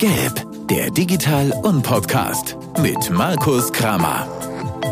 Gelb, 0.00 0.46
der 0.70 0.90
Digital- 0.90 1.52
und 1.62 1.82
Podcast 1.82 2.56
mit 2.78 3.10
Markus 3.10 3.70
Kramer. 3.70 4.26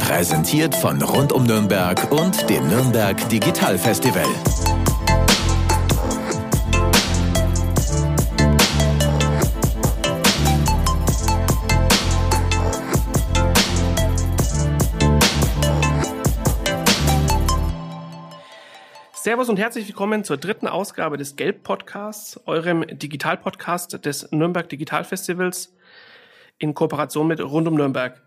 Präsentiert 0.01 0.75
von 0.75 1.01
Rund 1.01 1.33
um 1.33 1.45
Nürnberg 1.45 2.13
und 2.13 2.51
dem 2.51 2.69
Nürnberg 2.69 3.27
Digital 3.31 3.79
Festival. 3.79 4.27
Servus 19.29 19.51
und 19.51 19.59
herzlich 19.59 19.87
willkommen 19.87 20.25
zur 20.25 20.39
dritten 20.39 20.67
Ausgabe 20.67 21.19
des 21.19 21.37
Gelb-Podcasts, 21.37 22.41
eurem 22.47 22.87
Digital-Podcast 22.87 24.03
des 24.07 24.33
Nürnberg 24.33 24.67
Digital 24.71 25.05
Festivals 25.05 25.77
in 26.59 26.73
Kooperation 26.73 27.27
mit 27.27 27.39
Rund 27.39 27.69
um 27.69 27.75
Nürnberg. 27.75 28.23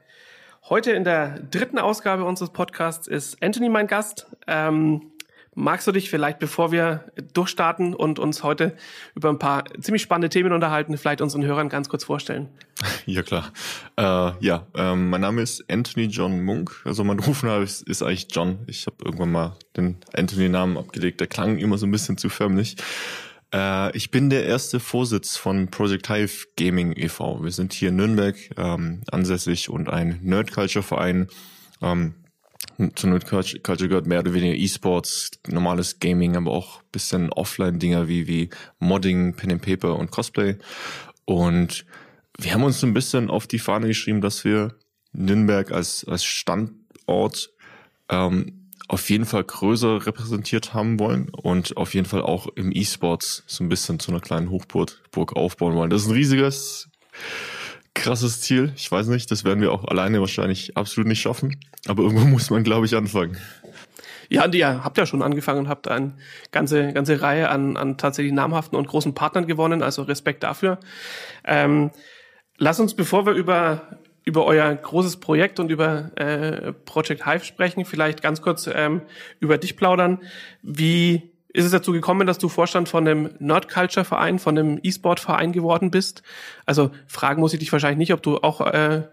Heute 0.70 0.92
in 0.92 1.04
der 1.04 1.40
dritten 1.40 1.80
Ausgabe 1.80 2.24
unseres 2.24 2.52
Podcasts 2.52 3.08
ist 3.08 3.42
Anthony 3.42 3.70
mein 3.70 3.88
Gast. 3.88 4.28
Ähm, 4.46 5.11
Magst 5.54 5.86
du 5.86 5.92
dich 5.92 6.10
vielleicht, 6.10 6.40
bevor 6.40 6.72
wir 6.72 7.12
durchstarten 7.34 7.94
und 7.94 8.20
uns 8.20 8.42
heute 8.42 8.78
über 9.16 9.28
ein 9.28 9.38
paar 9.38 9.66
ziemlich 9.82 10.02
spannende 10.02 10.30
Themen 10.30 10.54
unterhalten, 10.54 10.98
vielleicht 10.98 11.20
unseren 11.20 11.44
Hörern 11.44 11.68
ganz 11.68 11.90
kurz 11.90 12.04
vorstellen? 12.04 12.50
Ja, 13.06 13.22
klar. 13.22 13.52
Äh, 13.98 14.32
ja, 14.40 14.66
ähm, 14.76 15.10
mein 15.10 15.22
Name 15.22 15.42
ist 15.42 15.64
Anthony 15.70 16.06
John 16.06 16.44
Munk. 16.44 16.82
Also 16.86 17.04
mein 17.04 17.20
Rufname 17.28 17.64
ist, 17.64 17.88
ist 17.88 18.02
eigentlich 18.02 18.28
John. 18.32 18.60
Ich 18.68 18.86
habe 18.86 18.96
irgendwann 19.04 19.32
mal 19.32 19.58
den 19.76 19.98
Anthony-Namen 20.14 20.78
abgelegt. 20.78 21.20
Der 21.20 21.28
klang 21.28 21.58
immer 21.58 21.78
so 21.78 21.86
ein 21.86 21.92
bisschen 21.92 22.18
zu 22.18 22.30
förmlich. 22.30 22.78
Äh, 23.54 23.96
ich 23.96 24.10
bin 24.10 24.30
der 24.30 24.46
erste 24.46 24.80
Vorsitz 24.80 25.36
von 25.38 25.70
Project 25.70 26.08
Hive 26.10 26.48
Gaming 26.58 26.94
e.V. 26.96 27.44
Wir 27.44 27.52
sind 27.52 27.74
hier 27.74 27.90
in 27.90 27.98
Nürnberg 27.98 28.36
ähm, 28.58 29.02
ansässig 29.12 29.70
und 29.70 29.90
ein 29.90 30.20
Nerd-Culture-Verein. 30.24 31.28
Ähm, 31.82 32.16
zu 32.96 33.08
Nerd 33.08 33.28
Culture 33.28 33.88
gehört 33.88 34.08
mehr 34.08 34.20
oder 34.20 34.34
weniger 34.34 34.56
E-Sports, 34.56 35.32
normales 35.48 36.00
Gaming, 36.00 36.36
aber 36.36 36.52
auch 36.52 36.82
bisschen 36.92 37.32
Offline-Dinger 37.32 38.08
wie, 38.08 38.28
wie 38.28 38.50
Modding, 38.80 39.36
Pen 39.36 39.52
and 39.54 39.62
Paper 39.62 39.98
und 39.98 40.12
Cosplay. 40.12 40.58
Und 41.26 41.86
wir 42.38 42.54
haben 42.54 42.64
uns 42.64 42.84
ein 42.84 42.94
bisschen 42.94 43.30
auf 43.30 43.48
die 43.48 43.60
Fahne 43.60 43.88
geschrieben, 43.88 44.22
dass 44.22 44.44
wir 44.44 44.76
Nürnberg 45.14 45.72
als, 45.72 46.06
als 46.08 46.24
Standort 46.24 47.52
ähm, 48.10 48.70
auf 48.88 49.10
jeden 49.10 49.26
Fall 49.26 49.44
größer 49.44 50.06
repräsentiert 50.06 50.74
haben 50.74 51.00
wollen 51.00 51.30
und 51.30 51.78
auf 51.78 51.94
jeden 51.94 52.08
Fall 52.08 52.22
auch 52.22 52.48
im 52.56 52.72
E-Sports 52.74 53.44
so 53.48 53.64
ein 53.64 53.70
bisschen 53.70 54.00
zu 54.00 54.12
einer 54.12 54.20
kleinen 54.20 54.50
Hochburg 54.50 55.02
Burg 55.12 55.36
aufbauen 55.36 55.76
wollen. 55.76 55.90
Das 55.90 56.02
ist 56.02 56.08
ein 56.10 56.14
riesiges 56.14 56.90
krasses 57.94 58.42
Ziel. 58.42 58.74
Ich 58.76 58.92
weiß 58.92 59.08
nicht, 59.08 59.30
das 59.32 59.44
werden 59.44 59.62
wir 59.62 59.72
auch 59.72 59.86
alleine 59.86 60.20
wahrscheinlich 60.20 60.78
absolut 60.78 61.08
nicht 61.08 61.22
schaffen. 61.22 61.58
Aber 61.88 62.04
irgendwo 62.04 62.26
muss 62.28 62.50
man, 62.50 62.64
glaube 62.64 62.86
ich, 62.86 62.96
anfangen. 62.96 63.38
Ja, 64.30 64.46
und 64.46 64.56
ihr 64.56 64.84
habt 64.84 64.98
ja 64.98 65.06
schon 65.06 65.22
angefangen, 65.22 65.68
habt 65.68 65.90
eine 65.90 66.14
ganze, 66.52 66.94
ganze 66.94 67.22
Reihe 67.22 67.50
an, 67.50 67.76
an 67.76 67.98
tatsächlich 67.98 68.34
namhaften 68.34 68.78
und 68.78 68.88
großen 68.88 69.14
Partnern 69.14 69.46
gewonnen, 69.46 69.84
also 69.84 70.04
Respekt 70.04 70.44
dafür. 70.44 70.80
Ähm, 71.44 71.92
lass 72.58 72.80
uns, 72.80 72.94
bevor 72.94 73.26
wir 73.26 73.34
über, 73.34 74.00
über 74.24 74.46
euer 74.46 74.74
großes 74.74 75.18
Projekt 75.18 75.60
und 75.60 75.70
über 75.70 76.18
äh, 76.18 76.72
Project 76.72 77.26
Hive 77.26 77.44
sprechen, 77.44 77.84
vielleicht 77.84 78.22
ganz 78.22 78.42
kurz 78.42 78.70
ähm, 78.74 79.02
über 79.42 79.58
dich 79.58 79.76
plaudern. 79.76 80.22
Wie 80.62 81.31
ist 81.54 81.66
es 81.66 81.72
dazu 81.72 81.92
gekommen, 81.92 82.28
dass 82.28 82.38
du 82.38 82.50
Vorstand 82.50 82.90
von 82.90 83.06
dem 83.06 83.32
Nerd 83.40 83.70
Culture 83.70 84.06
Verein, 84.06 84.40
von 84.40 84.56
dem 84.56 84.80
E-Sport 84.82 85.20
Verein 85.20 85.52
geworden 85.52 85.92
bist? 85.92 86.24
Also 86.66 86.92
fragen 87.08 87.42
muss 87.42 87.54
ich 87.54 87.60
dich 87.60 87.72
wahrscheinlich 87.72 87.98
nicht, 87.98 88.14
ob 88.14 88.24
du 88.24 88.38
auch 88.38 88.62
äh, 88.62 89.04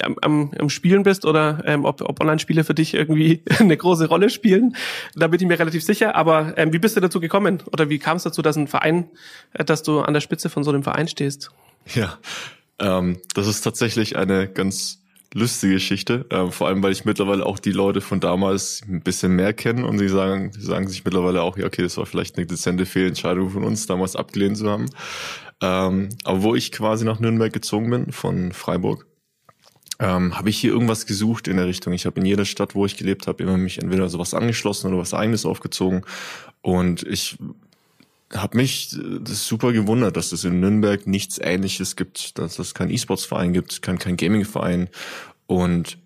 am, 0.00 0.16
am, 0.22 0.52
am 0.58 0.70
Spielen 0.70 1.02
bist 1.02 1.24
oder 1.26 1.62
ähm, 1.66 1.84
ob, 1.84 2.00
ob 2.00 2.20
Online-Spiele 2.20 2.64
für 2.64 2.74
dich 2.74 2.94
irgendwie 2.94 3.42
eine 3.58 3.76
große 3.76 4.08
Rolle 4.08 4.30
spielen. 4.30 4.76
Da 5.14 5.26
bin 5.28 5.40
ich 5.40 5.46
mir 5.46 5.58
relativ 5.58 5.84
sicher. 5.84 6.16
Aber 6.16 6.56
ähm, 6.56 6.72
wie 6.72 6.78
bist 6.78 6.96
du 6.96 7.00
dazu 7.00 7.20
gekommen? 7.20 7.62
Oder 7.72 7.90
wie 7.90 7.98
kam 7.98 8.16
es 8.16 8.22
dazu, 8.22 8.42
dass 8.42 8.56
ein 8.56 8.68
Verein, 8.68 9.10
äh, 9.52 9.64
dass 9.64 9.82
du 9.82 10.00
an 10.00 10.14
der 10.14 10.20
Spitze 10.20 10.48
von 10.48 10.64
so 10.64 10.70
einem 10.70 10.82
Verein 10.82 11.08
stehst? 11.08 11.50
Ja, 11.94 12.18
ähm, 12.78 13.18
das 13.34 13.46
ist 13.48 13.62
tatsächlich 13.62 14.16
eine 14.16 14.48
ganz 14.48 15.01
lustige 15.34 15.74
Geschichte, 15.74 16.26
äh, 16.30 16.50
vor 16.50 16.68
allem 16.68 16.82
weil 16.82 16.92
ich 16.92 17.04
mittlerweile 17.04 17.46
auch 17.46 17.58
die 17.58 17.72
Leute 17.72 18.00
von 18.00 18.20
damals 18.20 18.82
ein 18.88 19.02
bisschen 19.02 19.34
mehr 19.34 19.52
kenne 19.52 19.86
und 19.86 19.98
sie 19.98 20.08
sagen, 20.08 20.52
sie 20.52 20.62
sagen 20.62 20.88
sich 20.88 21.04
mittlerweile 21.04 21.42
auch, 21.42 21.56
ja 21.56 21.66
okay, 21.66 21.82
das 21.82 21.96
war 21.96 22.06
vielleicht 22.06 22.36
eine 22.36 22.46
dezente 22.46 22.86
Fehlentscheidung 22.86 23.50
von 23.50 23.64
uns, 23.64 23.86
damals 23.86 24.16
abgelehnt 24.16 24.58
zu 24.58 24.70
haben. 24.70 24.86
Ähm, 25.60 26.08
aber 26.24 26.42
wo 26.42 26.54
ich 26.54 26.72
quasi 26.72 27.04
nach 27.04 27.20
Nürnberg 27.20 27.52
gezogen 27.52 27.90
bin, 27.90 28.12
von 28.12 28.52
Freiburg, 28.52 29.06
ähm, 30.00 30.36
habe 30.36 30.50
ich 30.50 30.58
hier 30.58 30.72
irgendwas 30.72 31.06
gesucht 31.06 31.46
in 31.46 31.56
der 31.56 31.66
Richtung. 31.66 31.92
Ich 31.92 32.06
habe 32.06 32.18
in 32.20 32.26
jeder 32.26 32.44
Stadt, 32.44 32.74
wo 32.74 32.84
ich 32.84 32.96
gelebt 32.96 33.26
habe, 33.26 33.42
immer 33.42 33.56
mich 33.56 33.78
entweder 33.78 34.08
sowas 34.08 34.34
angeschlossen 34.34 34.88
oder 34.88 34.98
was 34.98 35.14
eigenes 35.14 35.46
aufgezogen. 35.46 36.02
Und 36.60 37.04
ich 37.04 37.38
habe 38.34 38.56
mich 38.56 38.96
äh, 38.96 39.18
das 39.20 39.46
super 39.46 39.72
gewundert, 39.72 40.16
dass 40.16 40.32
es 40.32 40.44
in 40.44 40.60
Nürnberg 40.60 41.06
nichts 41.06 41.38
Ähnliches 41.38 41.96
gibt, 41.96 42.38
dass 42.38 42.58
es 42.58 42.74
keinen 42.74 42.90
E-Sports-Verein 42.90 43.52
gibt, 43.52 43.82
kein, 43.82 43.98
kein 43.98 44.16
Gaming-Verein. 44.16 44.88
Und 45.46 45.98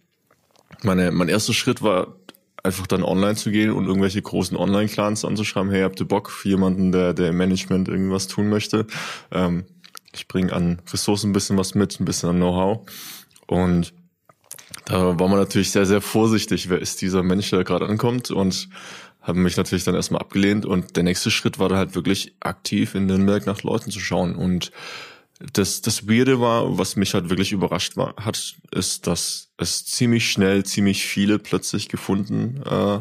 meine, 0.83 1.11
mein 1.13 1.29
erster 1.29 1.53
Schritt 1.53 1.83
war 1.83 2.17
einfach 2.63 2.87
dann 2.87 3.05
online 3.05 3.37
zu 3.37 3.51
gehen 3.51 3.71
und 3.71 3.87
irgendwelche 3.87 4.21
großen 4.21 4.57
Online-Clans 4.57 5.25
anzuschreiben, 5.25 5.71
hey, 5.71 5.83
habt 5.83 6.01
ihr 6.01 6.09
Bock 6.09 6.31
für 6.31 6.49
jemanden, 6.49 6.91
der, 6.93 7.15
der 7.15 7.31
im 7.31 7.37
Management 7.37 7.89
irgendwas 7.89 8.27
tun 8.27 8.49
möchte? 8.49 8.87
Ähm, 9.31 9.65
ich 10.13 10.27
bringe 10.27 10.53
an 10.53 10.83
Ressourcen 10.93 11.31
ein 11.31 11.33
bisschen 11.33 11.57
was 11.57 11.75
mit, 11.75 12.01
ein 12.01 12.05
bisschen 12.05 12.31
an 12.31 12.37
Know-how. 12.37 12.89
Und 13.47 13.93
da 14.87 15.19
war 15.19 15.29
man 15.29 15.39
natürlich 15.39 15.71
sehr, 15.71 15.87
sehr 15.87 16.01
vorsichtig, 16.01 16.69
wer 16.69 16.81
ist 16.81 17.03
dieser 17.03 17.23
Mensch, 17.23 17.51
der 17.51 17.65
gerade 17.65 17.87
ankommt 17.87 18.31
und 18.31 18.69
haben 19.27 19.43
mich 19.43 19.57
natürlich 19.57 19.85
dann 19.85 19.95
erstmal 19.95 20.21
abgelehnt 20.21 20.65
und 20.65 20.97
der 20.97 21.03
nächste 21.03 21.31
Schritt 21.31 21.59
war 21.59 21.69
dann 21.69 21.79
halt 21.79 21.95
wirklich 21.95 22.35
aktiv 22.41 22.95
in 22.95 23.07
Nürnberg 23.07 23.45
nach 23.47 23.63
Leuten 23.63 23.91
zu 23.91 24.01
schauen 24.01 24.37
und 24.37 24.71
das, 25.53 25.83
das 25.83 26.09
Weirde 26.09 26.41
war, 26.41 26.79
was 26.79 26.97
mich 26.97 27.13
halt 27.13 27.29
wirklich 27.29 27.53
überrascht 27.53 27.97
war, 27.97 28.15
hat, 28.17 28.55
ist, 28.71 29.07
dass 29.07 29.51
es 29.59 29.85
ziemlich 29.85 30.31
schnell 30.31 30.65
ziemlich 30.65 31.05
viele 31.05 31.39
plötzlich 31.39 31.89
gefunden 31.89 32.63
äh, 32.65 33.01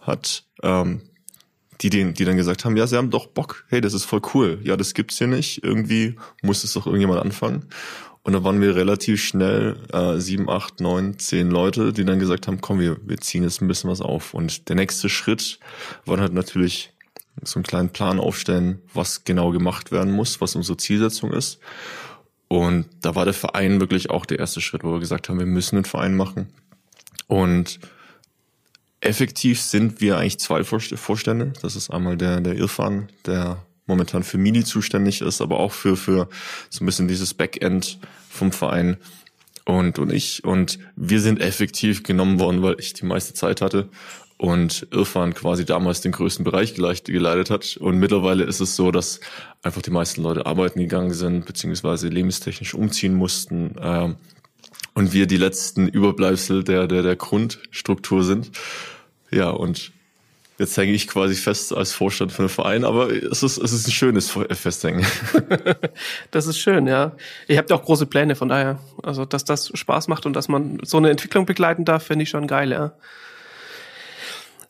hat, 0.00 0.44
ähm, 0.62 1.00
die, 1.80 1.90
den, 1.90 2.14
die 2.14 2.24
dann 2.24 2.36
gesagt 2.36 2.64
haben, 2.64 2.76
ja, 2.76 2.86
sie 2.86 2.96
haben 2.96 3.10
doch 3.10 3.26
Bock, 3.26 3.64
hey, 3.68 3.80
das 3.80 3.94
ist 3.94 4.04
voll 4.04 4.20
cool. 4.34 4.60
Ja, 4.62 4.76
das 4.76 4.94
gibt's 4.94 5.18
hier 5.18 5.26
nicht. 5.26 5.64
Irgendwie 5.64 6.16
muss 6.42 6.64
es 6.64 6.72
doch 6.74 6.86
irgendjemand 6.86 7.20
anfangen. 7.20 7.66
Und 8.24 8.32
da 8.32 8.42
waren 8.42 8.60
wir 8.62 8.74
relativ 8.74 9.22
schnell 9.22 9.76
äh, 9.92 10.18
sieben, 10.18 10.48
acht, 10.48 10.80
neun, 10.80 11.18
zehn 11.18 11.50
Leute, 11.50 11.92
die 11.92 12.06
dann 12.06 12.18
gesagt 12.18 12.48
haben, 12.48 12.62
komm, 12.62 12.80
wir, 12.80 12.96
wir 13.04 13.18
ziehen 13.18 13.42
jetzt 13.42 13.60
ein 13.60 13.68
bisschen 13.68 13.90
was 13.90 14.00
auf. 14.00 14.32
Und 14.32 14.70
der 14.70 14.76
nächste 14.76 15.10
Schritt 15.10 15.60
war 16.06 16.18
halt 16.18 16.32
natürlich 16.32 16.94
so 17.42 17.58
einen 17.58 17.64
kleinen 17.64 17.90
Plan 17.90 18.18
aufstellen, 18.18 18.80
was 18.94 19.24
genau 19.24 19.50
gemacht 19.50 19.92
werden 19.92 20.10
muss, 20.10 20.40
was 20.40 20.56
unsere 20.56 20.78
Zielsetzung 20.78 21.34
ist. 21.34 21.58
Und 22.48 22.86
da 23.02 23.14
war 23.14 23.26
der 23.26 23.34
Verein 23.34 23.78
wirklich 23.80 24.08
auch 24.08 24.24
der 24.24 24.38
erste 24.38 24.62
Schritt, 24.62 24.84
wo 24.84 24.92
wir 24.92 25.00
gesagt 25.00 25.28
haben, 25.28 25.38
wir 25.38 25.46
müssen 25.46 25.76
einen 25.76 25.84
Verein 25.84 26.16
machen. 26.16 26.48
Und 27.26 27.78
effektiv 29.00 29.60
sind 29.60 30.00
wir 30.00 30.16
eigentlich 30.16 30.40
zwei 30.40 30.64
Vorstände. 30.64 31.52
Das 31.60 31.76
ist 31.76 31.90
einmal 31.90 32.16
der, 32.16 32.40
der 32.40 32.54
Irfan, 32.54 33.08
der 33.26 33.62
momentan 33.86 34.22
für 34.22 34.38
Mini 34.38 34.64
zuständig 34.64 35.20
ist, 35.20 35.40
aber 35.40 35.60
auch 35.60 35.72
für, 35.72 35.96
für 35.96 36.28
so 36.70 36.82
ein 36.82 36.86
bisschen 36.86 37.08
dieses 37.08 37.34
Backend 37.34 37.98
vom 38.28 38.52
Verein 38.52 38.96
und, 39.64 39.98
und 39.98 40.12
ich. 40.12 40.44
Und 40.44 40.78
wir 40.96 41.20
sind 41.20 41.40
effektiv 41.40 42.02
genommen 42.02 42.38
worden, 42.38 42.62
weil 42.62 42.76
ich 42.78 42.92
die 42.94 43.06
meiste 43.06 43.34
Zeit 43.34 43.60
hatte 43.60 43.88
und 44.36 44.86
Irfan 44.90 45.32
quasi 45.34 45.64
damals 45.64 46.00
den 46.00 46.12
größten 46.12 46.44
Bereich 46.44 46.74
geleitet 46.74 47.50
hat. 47.50 47.76
Und 47.76 47.98
mittlerweile 47.98 48.44
ist 48.44 48.60
es 48.60 48.76
so, 48.76 48.90
dass 48.90 49.20
einfach 49.62 49.82
die 49.82 49.90
meisten 49.90 50.22
Leute 50.22 50.46
arbeiten 50.46 50.80
gegangen 50.80 51.14
sind, 51.14 51.46
beziehungsweise 51.46 52.08
lebenstechnisch 52.08 52.74
umziehen 52.74 53.14
mussten. 53.14 53.76
Ähm, 53.80 54.16
und 54.94 55.12
wir 55.12 55.26
die 55.26 55.36
letzten 55.36 55.88
Überbleibsel 55.88 56.62
der, 56.62 56.86
der, 56.86 57.02
der 57.02 57.16
Grundstruktur 57.16 58.22
sind. 58.22 58.50
Ja, 59.30 59.50
und 59.50 59.92
Jetzt 60.56 60.76
hänge 60.76 60.92
ich 60.92 61.08
quasi 61.08 61.34
fest 61.34 61.74
als 61.74 61.92
Vorstand 61.92 62.30
von 62.30 62.44
einem 62.44 62.48
Verein, 62.48 62.84
aber 62.84 63.10
es 63.10 63.42
ist, 63.42 63.58
es 63.58 63.72
ist 63.72 63.88
ein 63.88 63.92
schönes 63.92 64.30
Festhängen. 64.30 65.04
das 66.30 66.46
ist 66.46 66.58
schön, 66.58 66.86
ja. 66.86 67.16
Ihr 67.48 67.58
habt 67.58 67.70
ja 67.70 67.76
auch 67.76 67.82
große 67.82 68.06
Pläne, 68.06 68.36
von 68.36 68.48
daher. 68.48 68.78
Also, 69.02 69.24
dass 69.24 69.44
das 69.44 69.72
Spaß 69.74 70.06
macht 70.06 70.26
und 70.26 70.34
dass 70.34 70.46
man 70.46 70.78
so 70.82 70.96
eine 70.96 71.10
Entwicklung 71.10 71.44
begleiten 71.44 71.84
darf, 71.84 72.04
finde 72.04 72.22
ich 72.22 72.30
schon 72.30 72.46
geil, 72.46 72.70
ja. 72.70 72.92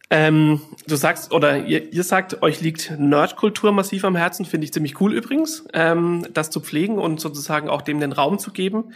Ähm, 0.09 0.61
du 0.87 0.97
sagst, 0.97 1.33
oder 1.33 1.65
ihr, 1.65 1.93
ihr 1.93 2.05
sagt, 2.05 2.43
euch 2.43 2.61
liegt 2.61 2.93
Nerdkultur 2.99 3.73
massiv 3.73 4.05
am 4.05 4.17
Herzen, 4.17 4.45
finde 4.45 4.67
ich 4.67 4.73
ziemlich 4.73 5.01
cool 5.01 5.13
übrigens, 5.13 5.65
ähm, 5.73 6.27
das 6.33 6.51
zu 6.51 6.61
pflegen 6.61 6.99
und 6.99 7.21
sozusagen 7.21 7.69
auch 7.69 7.83
dem 7.83 8.01
den 8.01 8.13
Raum 8.13 8.39
zu 8.39 8.53
geben. 8.53 8.93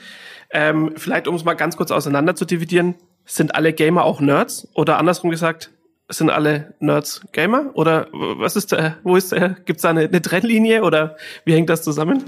Ähm, 0.51 0.93
vielleicht, 0.97 1.29
um 1.29 1.35
es 1.35 1.45
mal 1.45 1.55
ganz 1.55 1.77
kurz 1.77 1.91
auseinander 1.91 2.35
zu 2.35 2.45
dividieren, 2.45 2.95
sind 3.25 3.55
alle 3.55 3.73
Gamer 3.73 4.05
auch 4.05 4.21
Nerds? 4.21 4.69
Oder 4.75 4.99
andersrum 4.99 5.31
gesagt, 5.31 5.71
sind 6.09 6.31
alle 6.31 6.75
Nerds 6.81 7.21
Gamer? 7.33 7.71
Oder 7.75 8.09
was 8.13 8.57
ist 8.57 8.73
da, 8.73 8.97
wo 9.03 9.17
ist 9.17 9.33
da, 9.33 9.49
gibt's 9.65 9.83
da 9.83 9.91
eine, 9.91 10.03
eine 10.03 10.23
Trennlinie 10.23 10.83
oder 10.83 11.17
wie 11.45 11.53
hängt 11.53 11.69
das 11.69 11.83
zusammen? 11.83 12.25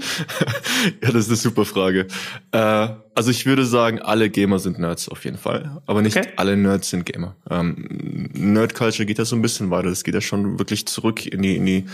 ja, 1.01 1.11
das 1.11 1.23
ist 1.23 1.29
eine 1.29 1.37
super 1.37 1.65
Frage. 1.65 2.07
Äh, 2.51 2.87
also 3.15 3.31
ich 3.31 3.45
würde 3.45 3.65
sagen, 3.65 3.99
alle 3.99 4.29
Gamer 4.29 4.59
sind 4.59 4.79
Nerds 4.79 5.09
auf 5.09 5.25
jeden 5.25 5.37
Fall. 5.37 5.81
Aber 5.87 6.01
nicht 6.01 6.15
okay. 6.15 6.29
alle 6.35 6.55
Nerds 6.55 6.91
sind 6.91 7.05
Gamer. 7.05 7.35
Ähm, 7.49 8.29
Nerd 8.33 8.75
Culture 8.75 9.05
geht 9.05 9.17
ja 9.17 9.25
so 9.25 9.35
ein 9.35 9.41
bisschen 9.41 9.71
weiter. 9.71 9.89
Das 9.89 10.03
geht 10.03 10.13
ja 10.13 10.21
schon 10.21 10.59
wirklich 10.59 10.85
zurück 10.85 11.25
in 11.25 11.41
die, 11.41 11.57
in 11.57 11.65
die, 11.65 11.85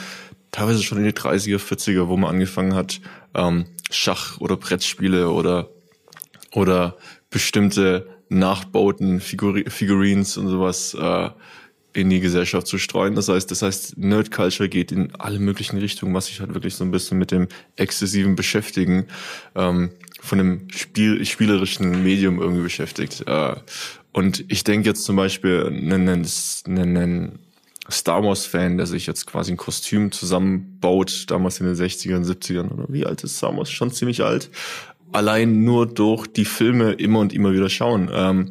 teilweise 0.51 0.83
schon 0.83 0.97
in 0.97 1.05
die 1.05 1.13
30er, 1.13 1.57
40er, 1.57 2.07
wo 2.07 2.17
man 2.17 2.31
angefangen 2.31 2.75
hat, 2.75 2.99
ähm, 3.33 3.65
Schach 3.89 4.39
oder 4.39 4.57
Brettspiele 4.57 5.29
oder, 5.29 5.69
oder 6.53 6.97
bestimmte 7.29 8.07
Nachbauten, 8.29 9.21
Figur 9.21 9.61
Figurines 9.67 10.37
und 10.37 10.49
sowas, 10.49 10.93
äh, 10.93 11.29
in 11.97 12.11
die 12.11 12.19
Gesellschaft 12.19 12.67
zu 12.67 12.77
streuen. 12.77 13.15
Das 13.15 13.27
heißt, 13.27 13.49
das 13.49 13.63
heißt, 13.63 13.97
Nerd 13.97 14.29
Culture 14.29 14.69
geht 14.69 14.91
in 14.91 15.15
alle 15.15 15.39
möglichen 15.39 15.79
Richtungen, 15.79 16.13
was 16.13 16.27
sich 16.27 16.39
halt 16.39 16.53
wirklich 16.53 16.75
so 16.75 16.83
ein 16.83 16.91
bisschen 16.91 17.17
mit 17.17 17.31
dem 17.31 17.47
exzessiven 17.75 18.35
Beschäftigen 18.35 19.07
ähm, 19.55 19.89
von 20.19 20.37
dem 20.37 20.67
Spiel, 20.69 21.25
spielerischen 21.25 22.03
Medium 22.03 22.39
irgendwie 22.39 22.61
beschäftigt. 22.61 23.23
Äh, 23.25 23.55
und 24.13 24.45
ich 24.47 24.63
denke 24.63 24.87
jetzt 24.87 25.05
zum 25.05 25.15
Beispiel 25.15 25.65
einen, 25.65 26.23
einen, 26.67 27.39
Star 27.89 28.21
Wars 28.23 28.45
Fan, 28.45 28.77
der 28.77 28.85
sich 28.85 29.07
jetzt 29.07 29.25
quasi 29.25 29.53
ein 29.53 29.57
Kostüm 29.57 30.11
zusammenbaut, 30.11 31.25
damals 31.29 31.59
in 31.61 31.65
den 31.65 31.75
60ern, 31.75 32.25
70ern 32.25 32.69
oder 32.69 32.85
wie 32.89 33.05
alt 33.05 33.23
ist 33.23 33.37
Star 33.37 33.55
Wars? 33.57 33.71
Schon 33.71 33.91
ziemlich 33.91 34.23
alt. 34.23 34.51
Allein 35.13 35.63
nur 35.63 35.87
durch 35.87 36.27
die 36.27 36.45
Filme 36.45 36.91
immer 36.91 37.19
und 37.19 37.33
immer 37.33 37.53
wieder 37.53 37.69
schauen. 37.69 38.11
Ähm, 38.13 38.49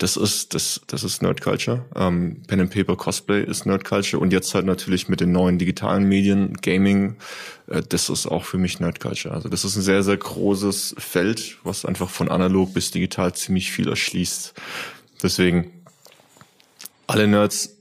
das 0.00 0.16
ist, 0.16 0.54
das, 0.54 0.80
das 0.86 1.04
ist 1.04 1.20
Nerd 1.20 1.42
Culture. 1.42 1.84
Ähm, 1.94 2.42
Pen 2.46 2.60
and 2.60 2.72
Paper 2.72 2.96
Cosplay 2.96 3.44
ist 3.44 3.66
Nerd 3.66 3.84
Culture 3.84 4.20
und 4.20 4.32
jetzt 4.32 4.54
halt 4.54 4.64
natürlich 4.64 5.10
mit 5.10 5.20
den 5.20 5.30
neuen 5.30 5.58
digitalen 5.58 6.04
Medien, 6.04 6.54
Gaming, 6.54 7.16
äh, 7.66 7.82
das 7.86 8.08
ist 8.08 8.26
auch 8.26 8.44
für 8.44 8.56
mich 8.56 8.80
Nerd 8.80 8.98
Culture. 8.98 9.34
Also 9.34 9.50
das 9.50 9.66
ist 9.66 9.76
ein 9.76 9.82
sehr, 9.82 10.02
sehr 10.02 10.16
großes 10.16 10.94
Feld, 10.96 11.58
was 11.64 11.84
einfach 11.84 12.08
von 12.08 12.30
analog 12.30 12.72
bis 12.72 12.90
digital 12.90 13.34
ziemlich 13.34 13.70
viel 13.70 13.88
erschließt. 13.88 14.54
Deswegen, 15.22 15.70
alle 17.06 17.26
Nerds 17.26 17.76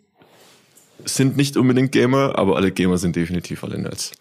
sind 1.05 1.37
nicht 1.37 1.55
unbedingt 1.55 1.93
Gamer, 1.93 2.37
aber 2.37 2.57
alle 2.57 2.73
Gamer 2.73 2.97
sind 2.97 3.15
definitiv 3.15 3.63
alle 3.63 3.77
Nerds. 3.77 4.11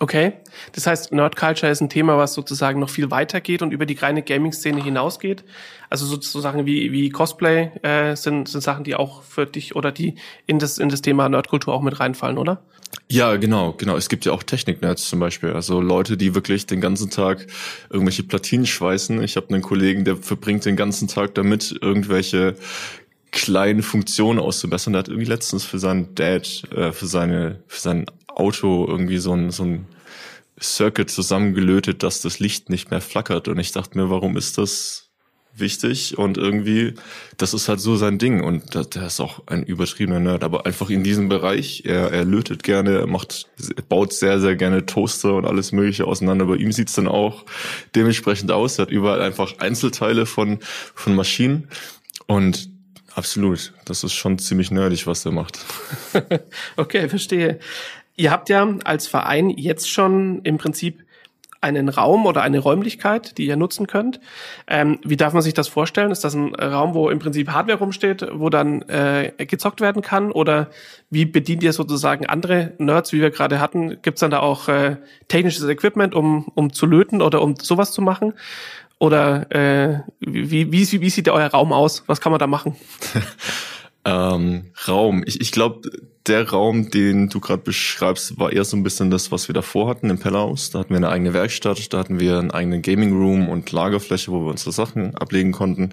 Okay, 0.00 0.32
das 0.72 0.86
heißt, 0.86 1.12
Nerd 1.12 1.36
Culture 1.36 1.70
ist 1.70 1.80
ein 1.80 1.88
Thema, 1.88 2.18
was 2.18 2.34
sozusagen 2.34 2.80
noch 2.80 2.90
viel 2.90 3.10
weiter 3.10 3.40
geht 3.40 3.62
und 3.62 3.72
über 3.72 3.86
die 3.86 3.94
reine 3.94 4.22
Gaming-Szene 4.22 4.82
hinausgeht. 4.82 5.44
Also 5.88 6.04
sozusagen 6.04 6.66
wie, 6.66 6.90
wie 6.90 7.10
Cosplay 7.10 7.70
äh, 7.82 8.16
sind, 8.16 8.48
sind 8.48 8.60
Sachen, 8.60 8.82
die 8.82 8.96
auch 8.96 9.22
für 9.22 9.46
dich 9.46 9.76
oder 9.76 9.92
die 9.92 10.16
in 10.46 10.58
das, 10.58 10.78
in 10.78 10.88
das 10.88 11.00
Thema 11.00 11.28
Nerdkultur 11.28 11.72
auch 11.72 11.82
mit 11.82 12.00
reinfallen, 12.00 12.38
oder? 12.38 12.62
Ja, 13.08 13.36
genau, 13.36 13.72
genau. 13.72 13.96
Es 13.96 14.08
gibt 14.08 14.24
ja 14.24 14.32
auch 14.32 14.42
Technik-Nerds 14.42 15.08
zum 15.08 15.20
Beispiel. 15.20 15.52
Also 15.52 15.80
Leute, 15.80 16.16
die 16.16 16.34
wirklich 16.34 16.66
den 16.66 16.80
ganzen 16.80 17.10
Tag 17.10 17.46
irgendwelche 17.90 18.22
Platinen 18.24 18.66
schweißen. 18.66 19.22
Ich 19.22 19.36
habe 19.36 19.50
einen 19.50 19.62
Kollegen, 19.62 20.04
der 20.04 20.16
verbringt 20.16 20.64
den 20.64 20.76
ganzen 20.76 21.06
Tag 21.06 21.34
damit, 21.34 21.76
irgendwelche 21.80 22.56
kleinen 23.30 23.82
Funktionen 23.82 24.38
auszubessern. 24.38 24.92
Der 24.92 25.00
hat 25.00 25.08
irgendwie 25.08 25.28
letztens 25.28 25.64
für 25.64 25.78
seinen 25.78 26.14
Dad, 26.14 26.62
äh, 26.74 26.92
für 26.92 27.06
seine, 27.06 27.62
für 27.66 27.80
sein 27.80 28.06
Auto 28.34 28.86
irgendwie 28.88 29.18
so 29.18 29.32
ein, 29.32 29.50
so 29.50 29.64
ein 29.64 29.86
Circuit 30.60 31.10
zusammengelötet, 31.10 32.02
dass 32.02 32.20
das 32.20 32.38
Licht 32.38 32.70
nicht 32.70 32.90
mehr 32.90 33.00
flackert. 33.00 33.48
Und 33.48 33.58
ich 33.58 33.72
dachte 33.72 33.98
mir, 33.98 34.10
warum 34.10 34.36
ist 34.36 34.58
das 34.58 35.10
wichtig? 35.56 36.16
Und 36.18 36.36
irgendwie, 36.38 36.94
das 37.36 37.54
ist 37.54 37.68
halt 37.68 37.80
so 37.80 37.96
sein 37.96 38.18
Ding. 38.18 38.42
Und 38.42 38.74
der 38.74 39.06
ist 39.06 39.20
auch 39.20 39.46
ein 39.46 39.64
übertriebener 39.64 40.20
Nerd, 40.20 40.44
aber 40.44 40.66
einfach 40.66 40.90
in 40.90 41.02
diesem 41.02 41.28
Bereich. 41.28 41.82
Er, 41.84 42.12
er 42.12 42.24
lötet 42.24 42.62
gerne, 42.62 42.98
er 42.98 43.06
macht, 43.06 43.48
baut 43.88 44.12
sehr, 44.12 44.40
sehr 44.40 44.56
gerne 44.56 44.86
Toaster 44.86 45.34
und 45.34 45.44
alles 45.44 45.72
Mögliche 45.72 46.06
auseinander. 46.06 46.46
Bei 46.46 46.56
ihm 46.56 46.72
sieht's 46.72 46.94
dann 46.94 47.08
auch 47.08 47.44
dementsprechend 47.94 48.50
aus. 48.50 48.78
Er 48.78 48.82
hat 48.82 48.90
überall 48.90 49.22
einfach 49.22 49.58
Einzelteile 49.58 50.26
von, 50.26 50.58
von 50.94 51.14
Maschinen. 51.14 51.68
Und 52.26 52.72
Absolut. 53.14 53.72
Das 53.84 54.02
ist 54.02 54.12
schon 54.12 54.38
ziemlich 54.38 54.72
nerdig, 54.72 55.06
was 55.06 55.24
er 55.24 55.30
macht. 55.30 55.60
okay, 56.76 57.08
verstehe. 57.08 57.60
Ihr 58.16 58.30
habt 58.30 58.48
ja 58.48 58.66
als 58.84 59.06
Verein 59.06 59.50
jetzt 59.50 59.90
schon 59.90 60.40
im 60.42 60.58
Prinzip 60.58 61.04
einen 61.64 61.88
Raum 61.88 62.26
oder 62.26 62.42
eine 62.42 62.58
Räumlichkeit, 62.58 63.38
die 63.38 63.46
ihr 63.46 63.56
nutzen 63.56 63.86
könnt. 63.86 64.20
Ähm, 64.68 64.98
wie 65.02 65.16
darf 65.16 65.32
man 65.32 65.42
sich 65.42 65.54
das 65.54 65.66
vorstellen? 65.66 66.10
Ist 66.10 66.22
das 66.22 66.34
ein 66.34 66.54
Raum, 66.54 66.94
wo 66.94 67.08
im 67.08 67.18
Prinzip 67.18 67.48
Hardware 67.48 67.78
rumsteht, 67.78 68.26
wo 68.32 68.50
dann 68.50 68.82
äh, 68.82 69.32
gezockt 69.38 69.80
werden 69.80 70.02
kann? 70.02 70.30
Oder 70.30 70.68
wie 71.08 71.24
bedient 71.24 71.62
ihr 71.62 71.72
sozusagen 71.72 72.26
andere 72.26 72.74
Nerds, 72.78 73.14
wie 73.14 73.22
wir 73.22 73.30
gerade 73.30 73.60
hatten? 73.60 74.02
Gibt 74.02 74.18
es 74.18 74.20
dann 74.20 74.30
da 74.30 74.40
auch 74.40 74.68
äh, 74.68 74.98
technisches 75.28 75.66
Equipment, 75.66 76.14
um, 76.14 76.48
um 76.54 76.70
zu 76.72 76.84
löten 76.84 77.22
oder 77.22 77.40
um 77.40 77.56
sowas 77.56 77.92
zu 77.92 78.02
machen? 78.02 78.34
Oder 78.98 79.50
äh, 79.50 80.00
wie, 80.20 80.70
wie, 80.70 81.00
wie 81.00 81.10
sieht 81.10 81.28
euer 81.30 81.48
Raum 81.48 81.72
aus? 81.72 82.04
Was 82.06 82.20
kann 82.20 82.30
man 82.30 82.38
da 82.38 82.46
machen? 82.46 82.76
ähm, 84.04 84.70
Raum. 84.86 85.24
Ich, 85.26 85.40
ich 85.40 85.50
glaube, 85.50 85.80
der 86.26 86.48
Raum, 86.48 86.90
den 86.90 87.28
du 87.28 87.38
gerade 87.40 87.62
beschreibst, 87.62 88.38
war 88.38 88.52
eher 88.52 88.64
so 88.64 88.76
ein 88.76 88.82
bisschen 88.82 89.10
das, 89.10 89.30
was 89.30 89.48
wir 89.48 89.52
davor 89.52 89.88
hatten 89.88 90.08
im 90.08 90.18
Pellerhaus. 90.18 90.70
Da 90.70 90.78
hatten 90.78 90.90
wir 90.90 90.96
eine 90.96 91.10
eigene 91.10 91.34
Werkstatt, 91.34 91.92
da 91.92 91.98
hatten 91.98 92.18
wir 92.18 92.38
einen 92.38 92.50
eigenen 92.50 92.80
Gaming 92.80 93.12
Room 93.12 93.48
und 93.48 93.70
Lagerfläche, 93.72 94.32
wo 94.32 94.40
wir 94.40 94.50
unsere 94.50 94.72
Sachen 94.72 95.14
ablegen 95.16 95.52
konnten. 95.52 95.90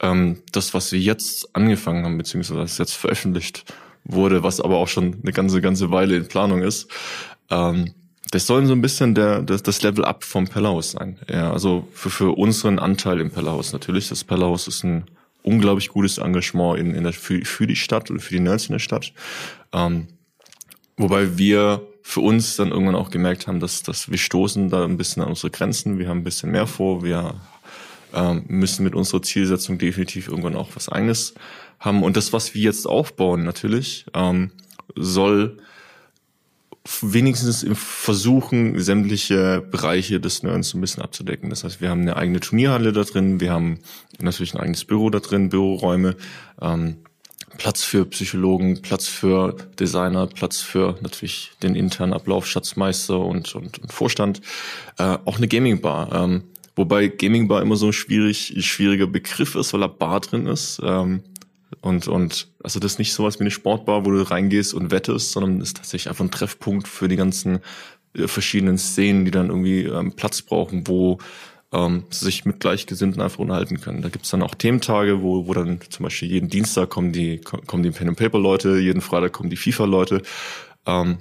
Ähm, 0.00 0.38
das, 0.52 0.72
was 0.72 0.92
wir 0.92 1.00
jetzt 1.00 1.54
angefangen 1.54 2.04
haben, 2.04 2.16
beziehungsweise 2.16 2.60
was 2.60 2.78
jetzt 2.78 2.94
veröffentlicht 2.94 3.64
wurde, 4.04 4.42
was 4.42 4.60
aber 4.60 4.76
auch 4.76 4.88
schon 4.88 5.18
eine 5.22 5.32
ganze, 5.32 5.60
ganze 5.60 5.90
Weile 5.90 6.16
in 6.16 6.28
Planung 6.28 6.62
ist, 6.62 6.90
ähm, 7.50 7.92
das 8.30 8.46
soll 8.46 8.66
so 8.66 8.72
ein 8.72 8.82
bisschen 8.82 9.14
der, 9.14 9.42
das, 9.42 9.62
das 9.62 9.82
Level 9.82 10.04
Up 10.04 10.24
vom 10.24 10.48
Pellerhaus 10.48 10.92
sein. 10.92 11.18
Ja, 11.30 11.52
also 11.52 11.86
für, 11.92 12.10
für 12.10 12.36
unseren 12.36 12.78
Anteil 12.78 13.20
im 13.20 13.30
Pellerhaus 13.30 13.72
natürlich. 13.72 14.08
Das 14.08 14.24
Pellerhaus 14.24 14.66
ist 14.66 14.84
ein 14.84 15.04
unglaublich 15.46 15.88
gutes 15.88 16.18
Engagement 16.18 16.78
in, 16.78 16.94
in 16.94 17.04
der, 17.04 17.12
für, 17.12 17.44
für 17.44 17.66
die 17.66 17.76
Stadt 17.76 18.10
oder 18.10 18.20
für 18.20 18.34
die 18.34 18.40
Nerds 18.40 18.66
in 18.66 18.72
der 18.72 18.80
Stadt. 18.80 19.12
Ähm, 19.72 20.08
wobei 20.96 21.38
wir 21.38 21.86
für 22.02 22.20
uns 22.20 22.56
dann 22.56 22.70
irgendwann 22.70 22.96
auch 22.96 23.10
gemerkt 23.10 23.46
haben, 23.46 23.60
dass, 23.60 23.82
dass 23.82 24.10
wir 24.10 24.18
stoßen 24.18 24.68
da 24.70 24.84
ein 24.84 24.96
bisschen 24.96 25.22
an 25.22 25.30
unsere 25.30 25.50
Grenzen. 25.50 25.98
Wir 25.98 26.08
haben 26.08 26.18
ein 26.18 26.24
bisschen 26.24 26.50
mehr 26.50 26.66
vor. 26.66 27.02
Wir 27.02 27.34
ähm, 28.12 28.44
müssen 28.48 28.84
mit 28.84 28.94
unserer 28.94 29.22
Zielsetzung 29.22 29.78
definitiv 29.78 30.28
irgendwann 30.28 30.56
auch 30.56 30.70
was 30.74 30.88
eigenes 30.88 31.34
haben. 31.78 32.02
Und 32.02 32.16
das, 32.16 32.32
was 32.32 32.54
wir 32.54 32.62
jetzt 32.62 32.86
aufbauen, 32.86 33.44
natürlich, 33.44 34.06
ähm, 34.14 34.50
soll 34.94 35.58
wenigstens 37.02 37.62
im 37.62 37.76
Versuchen, 37.76 38.78
sämtliche 38.80 39.60
Bereiche 39.70 40.20
des 40.20 40.42
Nerds 40.42 40.70
so 40.70 40.78
ein 40.78 40.80
bisschen 40.80 41.02
abzudecken. 41.02 41.50
Das 41.50 41.64
heißt, 41.64 41.80
wir 41.80 41.90
haben 41.90 42.02
eine 42.02 42.16
eigene 42.16 42.40
Turnierhalle 42.40 42.92
da 42.92 43.04
drin, 43.04 43.40
wir 43.40 43.52
haben 43.52 43.78
natürlich 44.18 44.54
ein 44.54 44.60
eigenes 44.60 44.84
Büro 44.84 45.10
da 45.10 45.20
drin, 45.20 45.48
Büroräume, 45.48 46.16
ähm, 46.60 46.96
Platz 47.58 47.84
für 47.84 48.04
Psychologen, 48.06 48.82
Platz 48.82 49.08
für 49.08 49.56
Designer, 49.78 50.26
Platz 50.26 50.60
für 50.60 50.96
natürlich 51.00 51.52
den 51.62 51.74
internen 51.74 52.12
Ablauf, 52.12 52.46
Schatzmeister 52.46 53.18
und, 53.18 53.54
und, 53.54 53.78
und 53.78 53.92
Vorstand, 53.92 54.40
äh, 54.98 55.16
auch 55.24 55.38
eine 55.38 55.48
Gaming 55.48 55.80
Bar. 55.80 56.12
Ähm, 56.12 56.44
wobei 56.74 57.08
Gaming 57.08 57.48
Bar 57.48 57.62
immer 57.62 57.76
so 57.76 57.86
ein 57.86 57.92
schwierig, 57.92 58.54
schwieriger 58.64 59.06
Begriff 59.06 59.54
ist, 59.54 59.72
weil 59.72 59.80
da 59.80 59.86
Bar 59.86 60.20
drin 60.20 60.46
ist. 60.46 60.80
Ähm, 60.84 61.22
und, 61.80 62.08
und 62.08 62.48
also 62.62 62.80
das 62.80 62.92
ist 62.92 62.98
nicht 62.98 63.12
sowas 63.12 63.38
wie 63.38 63.44
eine 63.44 63.50
Sportbar, 63.50 64.04
wo 64.04 64.10
du 64.10 64.22
reingehst 64.22 64.74
und 64.74 64.90
wettest, 64.90 65.32
sondern 65.32 65.60
ist 65.60 65.76
tatsächlich 65.76 66.08
einfach 66.08 66.24
ein 66.24 66.30
Treffpunkt 66.30 66.88
für 66.88 67.08
die 67.08 67.16
ganzen 67.16 67.60
äh, 68.14 68.26
verschiedenen 68.28 68.78
Szenen, 68.78 69.24
die 69.24 69.30
dann 69.30 69.48
irgendwie 69.48 69.84
ähm, 69.84 70.12
Platz 70.12 70.42
brauchen, 70.42 70.86
wo 70.86 71.18
ähm, 71.72 72.04
sich 72.10 72.44
mit 72.44 72.60
Gleichgesinnten 72.60 73.20
einfach 73.20 73.38
unterhalten 73.38 73.80
können. 73.80 74.02
Da 74.02 74.08
gibt's 74.08 74.30
dann 74.30 74.42
auch 74.42 74.54
Thementage, 74.54 75.22
wo, 75.22 75.46
wo 75.46 75.54
dann 75.54 75.80
zum 75.88 76.04
Beispiel 76.04 76.30
jeden 76.30 76.48
Dienstag 76.48 76.90
kommen 76.90 77.12
die, 77.12 77.38
kommen 77.38 77.82
die 77.82 77.90
Pen 77.90 78.08
and 78.08 78.18
Paper 78.18 78.38
Leute, 78.38 78.78
jeden 78.78 79.00
Freitag 79.00 79.32
kommen 79.32 79.50
die 79.50 79.56
FIFA 79.56 79.84
Leute. 79.84 80.22
Ähm, 80.86 81.18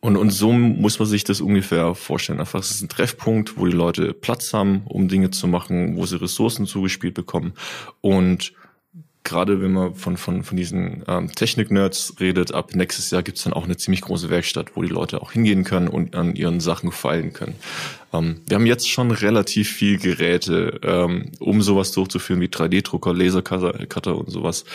und, 0.00 0.18
und 0.18 0.28
so 0.30 0.52
muss 0.52 0.98
man 0.98 1.08
sich 1.08 1.24
das 1.24 1.40
ungefähr 1.40 1.94
vorstellen. 1.94 2.38
Einfach, 2.38 2.60
es 2.60 2.72
ist 2.72 2.82
ein 2.82 2.90
Treffpunkt, 2.90 3.56
wo 3.56 3.64
die 3.64 3.72
Leute 3.72 4.12
Platz 4.12 4.52
haben, 4.52 4.82
um 4.84 5.08
Dinge 5.08 5.30
zu 5.30 5.48
machen, 5.48 5.96
wo 5.96 6.04
sie 6.04 6.20
Ressourcen 6.20 6.66
zugespielt 6.66 7.14
bekommen. 7.14 7.54
Und 8.02 8.52
gerade 9.24 9.62
wenn 9.62 9.72
man 9.72 9.94
von, 9.94 10.16
von, 10.18 10.44
von 10.44 10.56
diesen 10.56 11.02
ähm, 11.08 11.32
Technik-Nerds 11.32 12.16
redet, 12.20 12.52
ab 12.52 12.74
nächstes 12.74 13.10
Jahr 13.10 13.22
gibt's 13.22 13.44
dann 13.44 13.54
auch 13.54 13.64
eine 13.64 13.76
ziemlich 13.76 14.02
große 14.02 14.28
Werkstatt, 14.28 14.76
wo 14.76 14.82
die 14.82 14.88
Leute 14.88 15.22
auch 15.22 15.32
hingehen 15.32 15.64
können 15.64 15.88
und 15.88 16.14
an 16.14 16.36
ihren 16.36 16.60
Sachen 16.60 16.92
feilen 16.92 17.32
können. 17.32 17.54
Ähm, 18.12 18.42
wir 18.46 18.56
haben 18.56 18.66
jetzt 18.66 18.88
schon 18.88 19.10
relativ 19.10 19.70
viel 19.70 19.98
Geräte, 19.98 20.78
ähm, 20.82 21.32
um 21.40 21.62
sowas 21.62 21.92
durchzuführen 21.92 22.42
wie 22.42 22.48
3D-Drucker, 22.48 23.14
Lasercutter 23.14 24.16
und 24.16 24.30
sowas. 24.30 24.66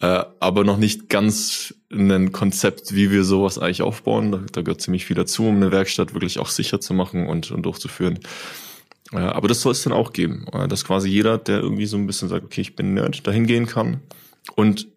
Äh, 0.00 0.24
aber 0.40 0.64
noch 0.64 0.76
nicht 0.76 1.08
ganz 1.08 1.74
ein 1.92 2.32
Konzept, 2.32 2.96
wie 2.96 3.12
wir 3.12 3.22
sowas 3.22 3.58
eigentlich 3.58 3.82
aufbauen. 3.82 4.32
Da, 4.32 4.40
da 4.52 4.62
gehört 4.62 4.80
ziemlich 4.80 5.04
viel 5.04 5.16
dazu, 5.16 5.46
um 5.46 5.56
eine 5.56 5.70
Werkstatt 5.70 6.14
wirklich 6.14 6.40
auch 6.40 6.48
sicher 6.48 6.80
zu 6.80 6.94
machen 6.94 7.28
und, 7.28 7.52
und 7.52 7.62
durchzuführen. 7.62 8.18
Aber 9.22 9.48
das 9.48 9.60
soll 9.60 9.72
es 9.72 9.82
dann 9.82 9.92
auch 9.92 10.12
geben, 10.12 10.46
äh, 10.52 10.68
dass 10.68 10.84
quasi 10.84 11.08
jeder, 11.08 11.38
der 11.38 11.60
irgendwie 11.60 11.86
so 11.86 11.96
ein 11.96 12.06
bisschen 12.06 12.28
sagt, 12.28 12.44
okay, 12.44 12.60
ich 12.60 12.76
bin 12.76 12.94
Nerd, 12.94 13.26
dahin 13.26 13.46
gehen 13.46 13.66
kann 13.66 14.00
und 14.56 14.88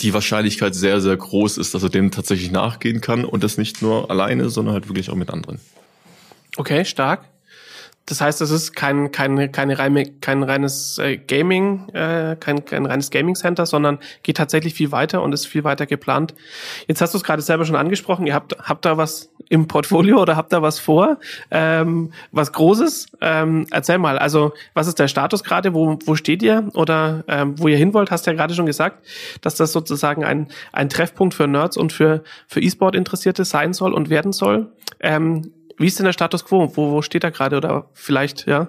die 0.00 0.14
Wahrscheinlichkeit 0.14 0.74
sehr, 0.74 1.00
sehr 1.00 1.16
groß 1.16 1.58
ist, 1.58 1.74
dass 1.74 1.82
er 1.82 1.88
dem 1.88 2.10
tatsächlich 2.10 2.50
nachgehen 2.50 3.00
kann 3.00 3.24
und 3.24 3.44
das 3.44 3.56
nicht 3.56 3.82
nur 3.82 4.10
alleine, 4.10 4.50
sondern 4.50 4.74
halt 4.74 4.88
wirklich 4.88 5.10
auch 5.10 5.14
mit 5.14 5.30
anderen. 5.30 5.60
Okay, 6.56 6.84
stark. 6.84 7.28
Das 8.06 8.20
heißt, 8.20 8.40
es 8.40 8.50
ist 8.50 8.74
kein, 8.74 9.12
kein, 9.12 9.52
keine 9.52 9.78
reine, 9.78 10.04
kein 10.20 10.42
reines 10.42 10.98
äh, 10.98 11.16
Gaming, 11.16 11.88
äh, 11.90 12.36
kein, 12.38 12.64
kein 12.64 12.84
reines 12.84 13.10
Gaming 13.10 13.36
Center, 13.36 13.64
sondern 13.64 13.98
geht 14.22 14.36
tatsächlich 14.36 14.74
viel 14.74 14.90
weiter 14.90 15.22
und 15.22 15.32
ist 15.32 15.46
viel 15.46 15.62
weiter 15.62 15.86
geplant. 15.86 16.34
Jetzt 16.88 17.00
hast 17.00 17.14
du 17.14 17.18
es 17.18 17.24
gerade 17.24 17.42
selber 17.42 17.64
schon 17.64 17.76
angesprochen. 17.76 18.26
Ihr 18.26 18.34
habt, 18.34 18.56
habt 18.58 18.84
da 18.84 18.96
was 18.96 19.30
im 19.48 19.68
Portfolio 19.68 20.20
oder 20.20 20.36
habt 20.36 20.52
da 20.52 20.62
was 20.62 20.78
vor? 20.78 21.18
Ähm, 21.50 22.12
was 22.32 22.52
Großes? 22.52 23.06
Ähm, 23.20 23.66
erzähl 23.70 23.98
mal. 23.98 24.18
Also, 24.18 24.52
was 24.74 24.88
ist 24.88 24.98
der 24.98 25.08
Status 25.08 25.44
gerade? 25.44 25.74
Wo, 25.74 25.98
wo 26.04 26.14
steht 26.16 26.42
ihr? 26.42 26.68
Oder 26.74 27.22
ähm, 27.28 27.58
wo 27.58 27.68
ihr 27.68 27.76
hin 27.76 27.94
wollt? 27.94 28.10
Hast 28.10 28.26
ja 28.26 28.32
gerade 28.32 28.54
schon 28.54 28.66
gesagt, 28.66 29.04
dass 29.42 29.54
das 29.54 29.72
sozusagen 29.72 30.24
ein, 30.24 30.48
ein 30.72 30.88
Treffpunkt 30.88 31.34
für 31.34 31.46
Nerds 31.46 31.76
und 31.76 31.92
für, 31.92 32.24
für 32.48 32.60
E-Sport-Interessierte 32.60 33.44
sein 33.44 33.72
soll 33.72 33.92
und 33.92 34.10
werden 34.10 34.32
soll. 34.32 34.72
Ähm, 35.00 35.52
wie 35.82 35.86
ist 35.86 35.98
denn 35.98 36.06
der 36.06 36.12
Status 36.12 36.44
quo? 36.44 36.70
Wo, 36.74 36.92
wo 36.92 37.02
steht 37.02 37.24
er 37.24 37.30
gerade? 37.30 37.56
Oder 37.56 37.86
vielleicht, 37.92 38.46
ja? 38.46 38.68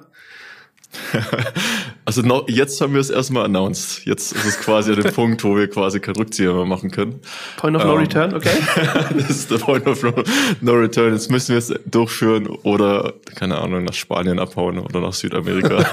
also 2.05 2.21
no, 2.21 2.45
jetzt 2.47 2.79
haben 2.81 2.93
wir 2.93 3.01
es 3.01 3.09
erstmal 3.09 3.45
announced. 3.45 4.05
Jetzt 4.05 4.31
ist 4.33 4.45
es 4.45 4.59
quasi 4.59 4.93
an 4.93 5.01
dem 5.01 5.13
Punkt, 5.15 5.43
wo 5.43 5.55
wir 5.55 5.67
quasi 5.67 5.99
keinen 5.99 6.15
Rückzieher 6.17 6.53
mehr 6.53 6.65
machen 6.65 6.91
können. 6.91 7.19
Point 7.57 7.75
of 7.77 7.83
no 7.83 7.93
ähm, 7.93 7.99
return, 7.99 8.33
okay. 8.33 8.57
das 9.17 9.29
ist 9.29 9.51
der 9.51 9.57
Point 9.57 9.87
of 9.87 10.03
no, 10.03 10.13
no, 10.61 10.73
return. 10.73 11.13
Jetzt 11.13 11.31
müssen 11.31 11.49
wir 11.49 11.57
es 11.57 11.73
durchführen 11.85 12.47
oder, 12.47 13.13
keine 13.35 13.57
Ahnung, 13.59 13.83
nach 13.85 13.93
Spanien 13.93 14.39
abhauen 14.39 14.79
oder 14.79 14.99
nach 14.99 15.13
Südamerika. 15.13 15.83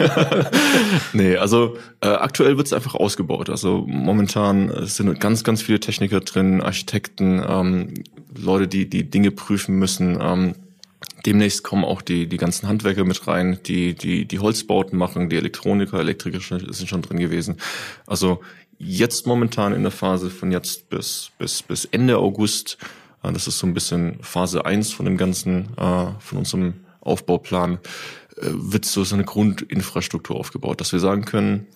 nee, 1.12 1.36
also 1.36 1.76
äh, 2.00 2.08
aktuell 2.08 2.56
wird 2.56 2.66
es 2.66 2.72
einfach 2.72 2.94
ausgebaut. 2.94 3.48
Also 3.48 3.84
momentan 3.86 4.86
sind 4.86 5.18
ganz, 5.20 5.44
ganz 5.44 5.62
viele 5.62 5.80
Techniker 5.80 6.20
drin, 6.20 6.60
Architekten, 6.60 7.42
ähm, 7.46 7.94
Leute, 8.36 8.68
die 8.68 8.88
die 8.88 9.08
Dinge 9.08 9.30
prüfen 9.30 9.76
müssen. 9.76 10.18
Ähm, 10.20 10.54
Demnächst 11.26 11.62
kommen 11.64 11.84
auch 11.84 12.02
die, 12.02 12.26
die 12.26 12.36
ganzen 12.36 12.68
Handwerker 12.68 13.04
mit 13.04 13.26
rein, 13.26 13.58
die, 13.66 13.94
die, 13.94 14.26
die 14.26 14.38
Holzbauten 14.38 14.98
machen, 14.98 15.28
die 15.28 15.36
Elektroniker, 15.36 16.00
Elektriker 16.00 16.40
sind 16.40 16.88
schon 16.88 17.02
drin 17.02 17.18
gewesen. 17.18 17.56
Also 18.06 18.40
jetzt 18.78 19.26
momentan 19.26 19.74
in 19.74 19.82
der 19.82 19.92
Phase 19.92 20.30
von 20.30 20.50
jetzt 20.50 20.88
bis, 20.88 21.30
bis, 21.38 21.62
bis 21.62 21.84
Ende 21.84 22.18
August, 22.18 22.78
äh, 23.22 23.32
das 23.32 23.46
ist 23.46 23.58
so 23.58 23.66
ein 23.66 23.74
bisschen 23.74 24.18
Phase 24.22 24.64
eins 24.64 24.92
von 24.92 25.04
dem 25.04 25.16
ganzen, 25.16 25.68
äh, 25.76 26.06
von 26.18 26.38
unserem 26.38 26.74
Aufbauplan, 27.00 27.78
äh, 28.36 28.46
wird 28.50 28.86
so, 28.86 29.04
eine 29.12 29.24
Grundinfrastruktur 29.24 30.36
aufgebaut, 30.36 30.80
dass 30.80 30.92
wir 30.92 31.00
sagen 31.00 31.26
können, 31.26 31.66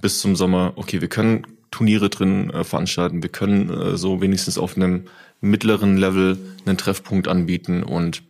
bis 0.00 0.20
zum 0.20 0.36
Sommer, 0.36 0.72
okay, 0.76 1.00
wir 1.00 1.08
können 1.08 1.46
Turniere 1.72 2.10
drin 2.10 2.52
veranstalten, 2.64 3.22
wir 3.22 3.30
können 3.30 3.96
so 3.96 4.20
wenigstens 4.20 4.58
auf 4.58 4.76
einem 4.76 5.04
mittleren 5.40 5.96
Level 5.96 6.38
einen 6.66 6.76
Treffpunkt 6.76 7.28
anbieten 7.28 7.82
und 7.82 8.22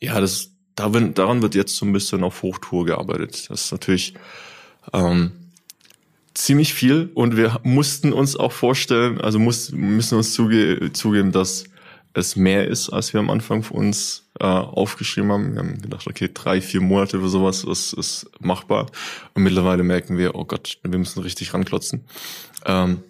ja, 0.00 0.20
das, 0.20 0.50
daran 0.74 1.42
wird 1.42 1.54
jetzt 1.54 1.76
so 1.76 1.86
ein 1.86 1.92
bisschen 1.92 2.22
auf 2.24 2.42
Hochtour 2.42 2.86
gearbeitet. 2.86 3.48
Das 3.50 3.64
ist 3.64 3.72
natürlich 3.72 4.14
ähm, 4.92 5.32
ziemlich 6.34 6.74
viel 6.74 7.10
und 7.14 7.36
wir 7.36 7.60
mussten 7.62 8.12
uns 8.12 8.36
auch 8.36 8.52
vorstellen, 8.52 9.20
also 9.20 9.38
muss, 9.38 9.72
müssen 9.72 10.18
uns 10.18 10.34
zuge 10.34 10.92
zugeben, 10.92 11.32
dass 11.32 11.64
es 12.12 12.36
mehr 12.36 12.66
ist, 12.66 12.88
als 12.90 13.12
wir 13.12 13.20
am 13.20 13.30
Anfang 13.30 13.62
für 13.62 13.74
uns 13.74 14.26
äh, 14.40 14.44
aufgeschrieben 14.44 15.30
haben. 15.32 15.52
Wir 15.52 15.60
haben 15.60 15.82
gedacht, 15.82 16.06
okay, 16.06 16.30
drei, 16.32 16.60
vier 16.60 16.80
Monate 16.80 17.20
für 17.20 17.28
sowas 17.28 17.64
ist, 17.64 17.92
ist 17.92 18.26
machbar. 18.40 18.86
Und 19.34 19.42
mittlerweile 19.42 19.82
merken 19.82 20.16
wir, 20.16 20.34
oh 20.34 20.44
Gott, 20.44 20.78
wir 20.82 20.98
müssen 20.98 21.20
richtig 21.20 21.52
ranklotzen. 21.52 22.04
Ähm, 22.64 23.02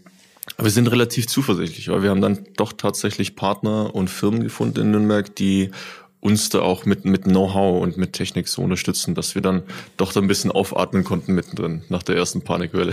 aber 0.57 0.65
wir 0.65 0.73
sind 0.73 0.89
relativ 0.89 1.27
zuversichtlich, 1.27 1.89
weil 1.89 2.03
wir 2.03 2.11
haben 2.11 2.21
dann 2.21 2.47
doch 2.57 2.73
tatsächlich 2.73 3.37
Partner 3.37 3.95
und 3.95 4.11
Firmen 4.11 4.43
gefunden 4.43 4.81
in 4.81 4.91
Nürnberg, 4.91 5.35
die 5.37 5.71
uns 6.21 6.49
da 6.49 6.61
auch 6.61 6.87
mit, 6.87 7.05
mit 7.05 7.25
Know-how 7.25 7.83
und 7.83 7.97
mit 7.99 8.13
Technik 8.13 8.49
so 8.49 8.63
unterstützen, 8.63 9.15
dass 9.15 9.35
wir 9.35 9.43
dann 9.43 9.63
doch 9.97 10.13
so 10.13 10.21
ein 10.21 10.27
bisschen 10.27 10.51
aufatmen 10.51 11.05
konnten 11.05 11.35
mittendrin 11.35 11.83
nach 11.89 12.03
der 12.03 12.17
ersten 12.17 12.43
Panikwelle. 12.43 12.93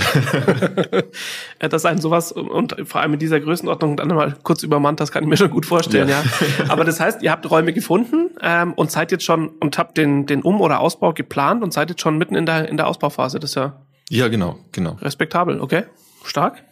dass 1.59 1.85
ein 1.85 1.99
sowas 1.99 2.31
und 2.31 2.75
vor 2.85 3.01
allem 3.01 3.13
in 3.13 3.19
dieser 3.19 3.39
Größenordnung 3.39 3.97
dann 3.97 4.09
mal 4.09 4.37
kurz 4.43 4.61
übermannt, 4.61 4.99
das 4.99 5.11
kann 5.11 5.23
ich 5.23 5.29
mir 5.29 5.37
schon 5.37 5.49
gut 5.49 5.65
vorstellen, 5.65 6.09
ja. 6.09 6.21
ja. 6.21 6.69
Aber 6.69 6.83
das 6.83 6.99
heißt, 6.99 7.23
ihr 7.23 7.31
habt 7.31 7.49
Räume 7.49 7.73
gefunden 7.73 8.29
ähm, 8.41 8.73
und 8.73 8.91
seid 8.91 9.11
jetzt 9.11 9.23
schon 9.23 9.49
und 9.59 9.77
habt 9.77 9.97
den, 9.97 10.25
den 10.25 10.41
Um- 10.41 10.61
oder 10.61 10.79
Ausbau 10.79 11.13
geplant 11.13 11.63
und 11.63 11.73
seid 11.73 11.89
jetzt 11.89 12.01
schon 12.01 12.17
mitten 12.17 12.35
in 12.35 12.45
der, 12.45 12.69
in 12.69 12.77
der 12.77 12.87
Ausbauphase. 12.87 13.39
Das 13.39 13.51
ist 13.51 13.55
ja. 13.55 13.81
Ja, 14.09 14.27
genau, 14.27 14.59
genau. 14.71 14.97
Respektabel, 15.01 15.59
okay. 15.59 15.85
Stark. 16.23 16.63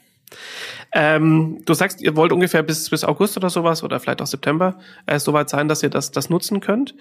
Ähm, 0.94 1.62
du 1.66 1.74
sagst, 1.74 2.02
ihr 2.02 2.16
wollt 2.16 2.32
ungefähr 2.32 2.64
bis, 2.64 2.90
bis 2.90 3.04
August 3.04 3.38
oder 3.38 3.50
sowas 3.50 3.84
oder 3.84 4.00
vielleicht 4.00 4.22
auch 4.22 4.28
September 4.28 4.80
äh, 5.06 5.20
soweit 5.20 5.50
sein, 5.50 5.68
dass 5.68 5.84
ihr 5.84 5.90
das, 5.90 6.12
das 6.12 6.30
nutzen 6.30 6.60
könnt. 6.60 6.96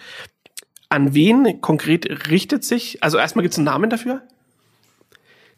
An 0.89 1.15
wen 1.15 1.61
konkret 1.61 2.29
richtet 2.31 2.65
sich? 2.65 3.03
Also 3.03 3.19
erstmal 3.19 3.43
gibt 3.43 3.53
es 3.53 3.59
einen 3.59 3.67
Namen 3.67 3.91
dafür? 3.91 4.23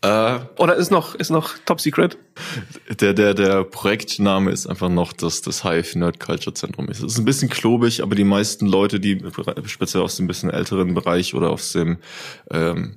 Äh, 0.02 0.40
Oder 0.58 0.74
ist 0.74 0.90
noch, 0.90 1.14
ist 1.14 1.30
noch 1.30 1.54
top 1.64 1.80
secret? 1.80 2.18
Der, 3.00 3.14
der, 3.14 3.34
der 3.34 3.62
Projektname 3.62 4.50
ist 4.50 4.66
einfach 4.66 4.88
noch 4.88 5.12
das, 5.12 5.42
das 5.42 5.62
Hive 5.62 5.96
Nerd 5.96 6.18
Culture 6.18 6.52
Zentrum. 6.54 6.88
Es 6.88 7.00
ist 7.00 7.18
ein 7.18 7.24
bisschen 7.24 7.48
klobig, 7.48 8.02
aber 8.02 8.16
die 8.16 8.24
meisten 8.24 8.66
Leute, 8.66 8.98
die 8.98 9.22
speziell 9.66 10.02
aus 10.02 10.16
dem 10.16 10.26
bisschen 10.26 10.50
älteren 10.50 10.94
Bereich 10.94 11.34
oder 11.34 11.50
aus 11.50 11.72
dem 11.72 11.98
ähm, 12.50 12.96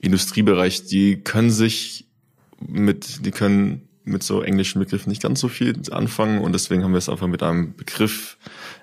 Industriebereich, 0.00 0.86
die 0.86 1.22
können 1.22 1.50
sich 1.50 2.06
mit, 2.58 3.26
die 3.26 3.32
können 3.32 3.86
mit 4.06 4.22
so 4.22 4.40
englischen 4.40 4.78
Begriffen 4.78 5.10
nicht 5.10 5.22
ganz 5.22 5.40
so 5.40 5.48
viel 5.48 5.76
anfangen 5.90 6.40
und 6.40 6.52
deswegen 6.52 6.84
haben 6.84 6.92
wir 6.92 6.98
es 6.98 7.08
einfach 7.08 7.26
mit 7.26 7.42
einem 7.42 7.74
Begriff 7.74 8.38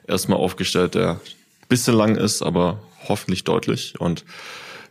erstmal 0.07 0.37
aufgestellt, 0.37 0.95
der 0.95 1.11
ein 1.11 1.67
bisschen 1.69 1.95
lang 1.95 2.15
ist, 2.15 2.41
aber 2.41 2.81
hoffentlich 3.07 3.43
deutlich 3.43 3.99
und 3.99 4.25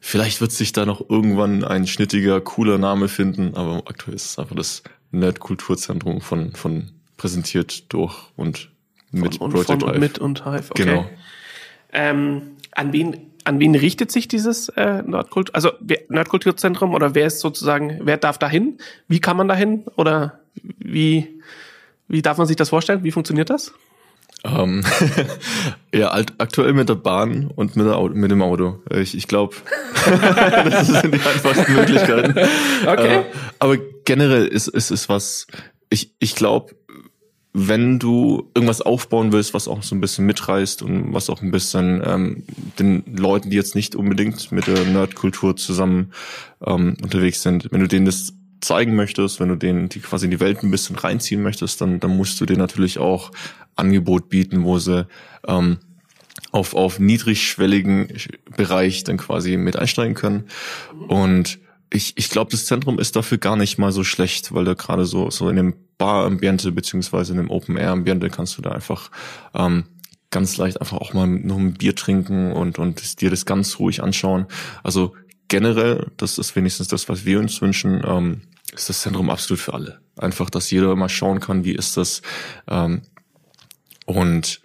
vielleicht 0.01 0.41
wird 0.41 0.53
sich 0.53 0.73
da 0.73 0.87
noch 0.87 1.09
irgendwann 1.09 1.65
ein 1.65 1.87
schnittiger, 1.87 2.41
cooler 2.41 2.79
Name 2.79 3.09
finden, 3.09 3.55
aber 3.55 3.83
aktuell 3.87 4.17
ist 4.17 4.27
es 4.27 4.39
einfach 4.39 4.57
das 4.57 4.83
Nerd-Kulturzentrum 5.13 6.21
von, 6.21 6.55
von 6.55 6.91
präsentiert 7.17 7.93
durch 7.93 8.17
und 8.37 8.71
mit 9.11 9.37
von, 9.37 9.51
Project 9.51 9.67
von 9.67 9.83
und 9.83 9.91
Hive. 9.91 10.01
mit 10.01 10.19
und 10.19 10.45
Hive, 10.45 10.71
okay. 10.71 10.85
Genau. 10.85 11.11
Ähm, 11.93 12.57
an 12.73 12.93
wen 12.93 13.32
an 13.45 13.61
wen 13.61 13.75
richtet 13.75 14.11
sich 14.11 14.29
dieses 14.29 14.69
äh, 14.71 15.03
Nerdkult 15.03 15.55
also 15.55 15.71
Nerdkulturzentrum 16.09 16.95
oder 16.95 17.15
wer 17.15 17.27
ist 17.27 17.41
sozusagen, 17.41 18.01
wer 18.03 18.17
darf 18.17 18.39
dahin? 18.39 18.79
Wie 19.09 19.21
kann 19.21 19.37
man 19.37 19.49
dahin 19.49 19.85
oder 19.97 20.41
wie 20.55 21.41
wie 22.09 22.23
darf 22.23 22.39
man 22.39 22.47
sich 22.47 22.57
das 22.57 22.69
vorstellen? 22.69 23.05
Wie 23.05 23.13
funktioniert 23.13 23.49
das? 23.49 23.73
Ähm, 24.45 24.85
ja, 25.95 26.09
alt, 26.09 26.35
aktuell 26.39 26.73
mit 26.73 26.89
der 26.89 26.97
Bahn 26.97 27.51
und 27.55 27.77
mit, 27.77 27.87
der 27.87 27.97
Auto, 27.97 28.15
mit 28.15 28.31
dem 28.31 28.43
Auto. 28.43 28.81
Ich, 28.91 29.17
ich 29.17 29.29
glaube, 29.29 29.57
das 30.05 30.89
sind 30.89 31.15
die 31.15 31.21
einfachsten 31.21 31.73
Möglichkeiten. 31.73 32.33
Okay. 32.87 33.21
Äh, 33.21 33.25
aber 33.59 33.77
generell 34.05 34.47
ist, 34.47 34.69
ist, 34.69 34.91
ist 34.91 35.09
was, 35.09 35.47
ich, 35.91 36.15
ich 36.19 36.35
glaube, 36.35 36.75
wenn 37.55 37.99
du 37.99 38.51
irgendwas 38.55 38.81
aufbauen 38.81 39.33
willst, 39.33 39.53
was 39.53 39.69
auch 39.69 39.83
so 39.83 39.95
ein 39.95 40.01
bisschen 40.01 40.25
mitreißt 40.25 40.83
und 40.83 41.13
was 41.13 41.29
auch 41.29 41.43
ein 41.43 41.51
bisschen 41.51 42.03
ähm, 42.05 42.45
den 42.79 43.05
Leuten, 43.15 43.51
die 43.51 43.57
jetzt 43.57 43.75
nicht 43.75 43.95
unbedingt 43.95 44.53
mit 44.53 44.67
der 44.67 44.85
Nerdkultur 44.85 45.57
zusammen 45.57 46.13
ähm, 46.65 46.97
unterwegs 47.03 47.43
sind, 47.43 47.69
wenn 47.71 47.81
du 47.81 47.89
denen 47.89 48.07
das 48.07 48.33
zeigen 48.63 48.95
möchtest, 48.95 49.39
wenn 49.41 49.49
du 49.49 49.57
denen 49.57 49.91
die 49.91 50.01
quasi 50.01 50.27
in 50.27 50.31
die 50.31 50.41
Welt 50.41 50.63
ein 50.63 50.71
bisschen 50.71 50.97
reinziehen 50.97 51.43
möchtest, 51.43 51.81
dann, 51.81 52.01
dann 52.01 52.17
musst 52.17 52.41
du 52.41 52.47
denen 52.47 52.61
natürlich 52.61 52.99
auch 52.99 53.33
Angebot 53.77 54.31
bieten, 54.31 54.65
wo 54.65 54.79
sie 54.79 55.07
ähm, 55.47 55.79
auf, 56.53 56.75
auf 56.75 56.99
niedrigschwelligen 56.99 58.09
Bereich 58.57 59.05
dann 59.05 59.17
quasi 59.19 59.57
mit 59.57 59.77
einsteigen 59.77 60.15
können. 60.15 60.45
Und 61.09 61.59
ich, 61.93 62.15
ich 62.17 62.31
glaube, 62.31 62.51
das 62.51 62.67
Zentrum 62.67 62.99
ist 62.99 63.17
dafür 63.17 63.39
gar 63.39 63.57
nicht 63.57 63.79
mal 63.79 63.93
so 63.93 64.03
schlecht, 64.03 64.53
weil 64.55 64.65
da 64.65 64.75
gerade 64.75 65.05
so, 65.05 65.31
so 65.31 65.49
in 65.49 65.57
dem 65.57 65.75
Bar-Ambiente 65.99 66.73
beziehungsweise 66.73 67.33
in 67.33 67.39
dem 67.39 67.51
Open-Air-Ambiente 67.51 68.31
kannst 68.31 68.57
du 68.57 68.63
da 68.63 68.71
einfach 68.71 69.11
ähm, 69.55 69.85
ganz 70.31 70.57
leicht 70.57 70.81
einfach 70.81 70.97
auch 70.99 71.13
mal 71.13 71.27
nur 71.27 71.59
ein 71.59 71.75
Bier 71.75 71.95
trinken 71.95 72.53
und, 72.53 72.79
und 72.79 73.21
dir 73.21 73.31
das 73.31 73.45
ganz 73.45 73.79
ruhig 73.79 74.03
anschauen. 74.03 74.47
Also 74.83 75.15
generell, 75.49 76.11
das 76.17 76.39
ist 76.39 76.57
wenigstens 76.57 76.89
das, 76.89 77.09
was 77.11 77.27
wir 77.27 77.39
uns 77.39 77.61
wünschen, 77.61 78.03
ähm, 78.05 78.41
ist 78.73 78.89
das 78.89 79.03
Zentrum 79.03 79.29
absolut 79.29 79.61
für 79.61 79.75
alle. 79.75 80.01
Einfach, 80.17 80.49
dass 80.49 80.71
jeder 80.71 80.97
mal 80.97 81.11
schauen 81.11 81.41
kann, 81.41 81.65
wie 81.65 81.75
ist 81.75 81.99
das. 81.99 82.23
Ähm, 82.69 83.03
und 84.07 84.63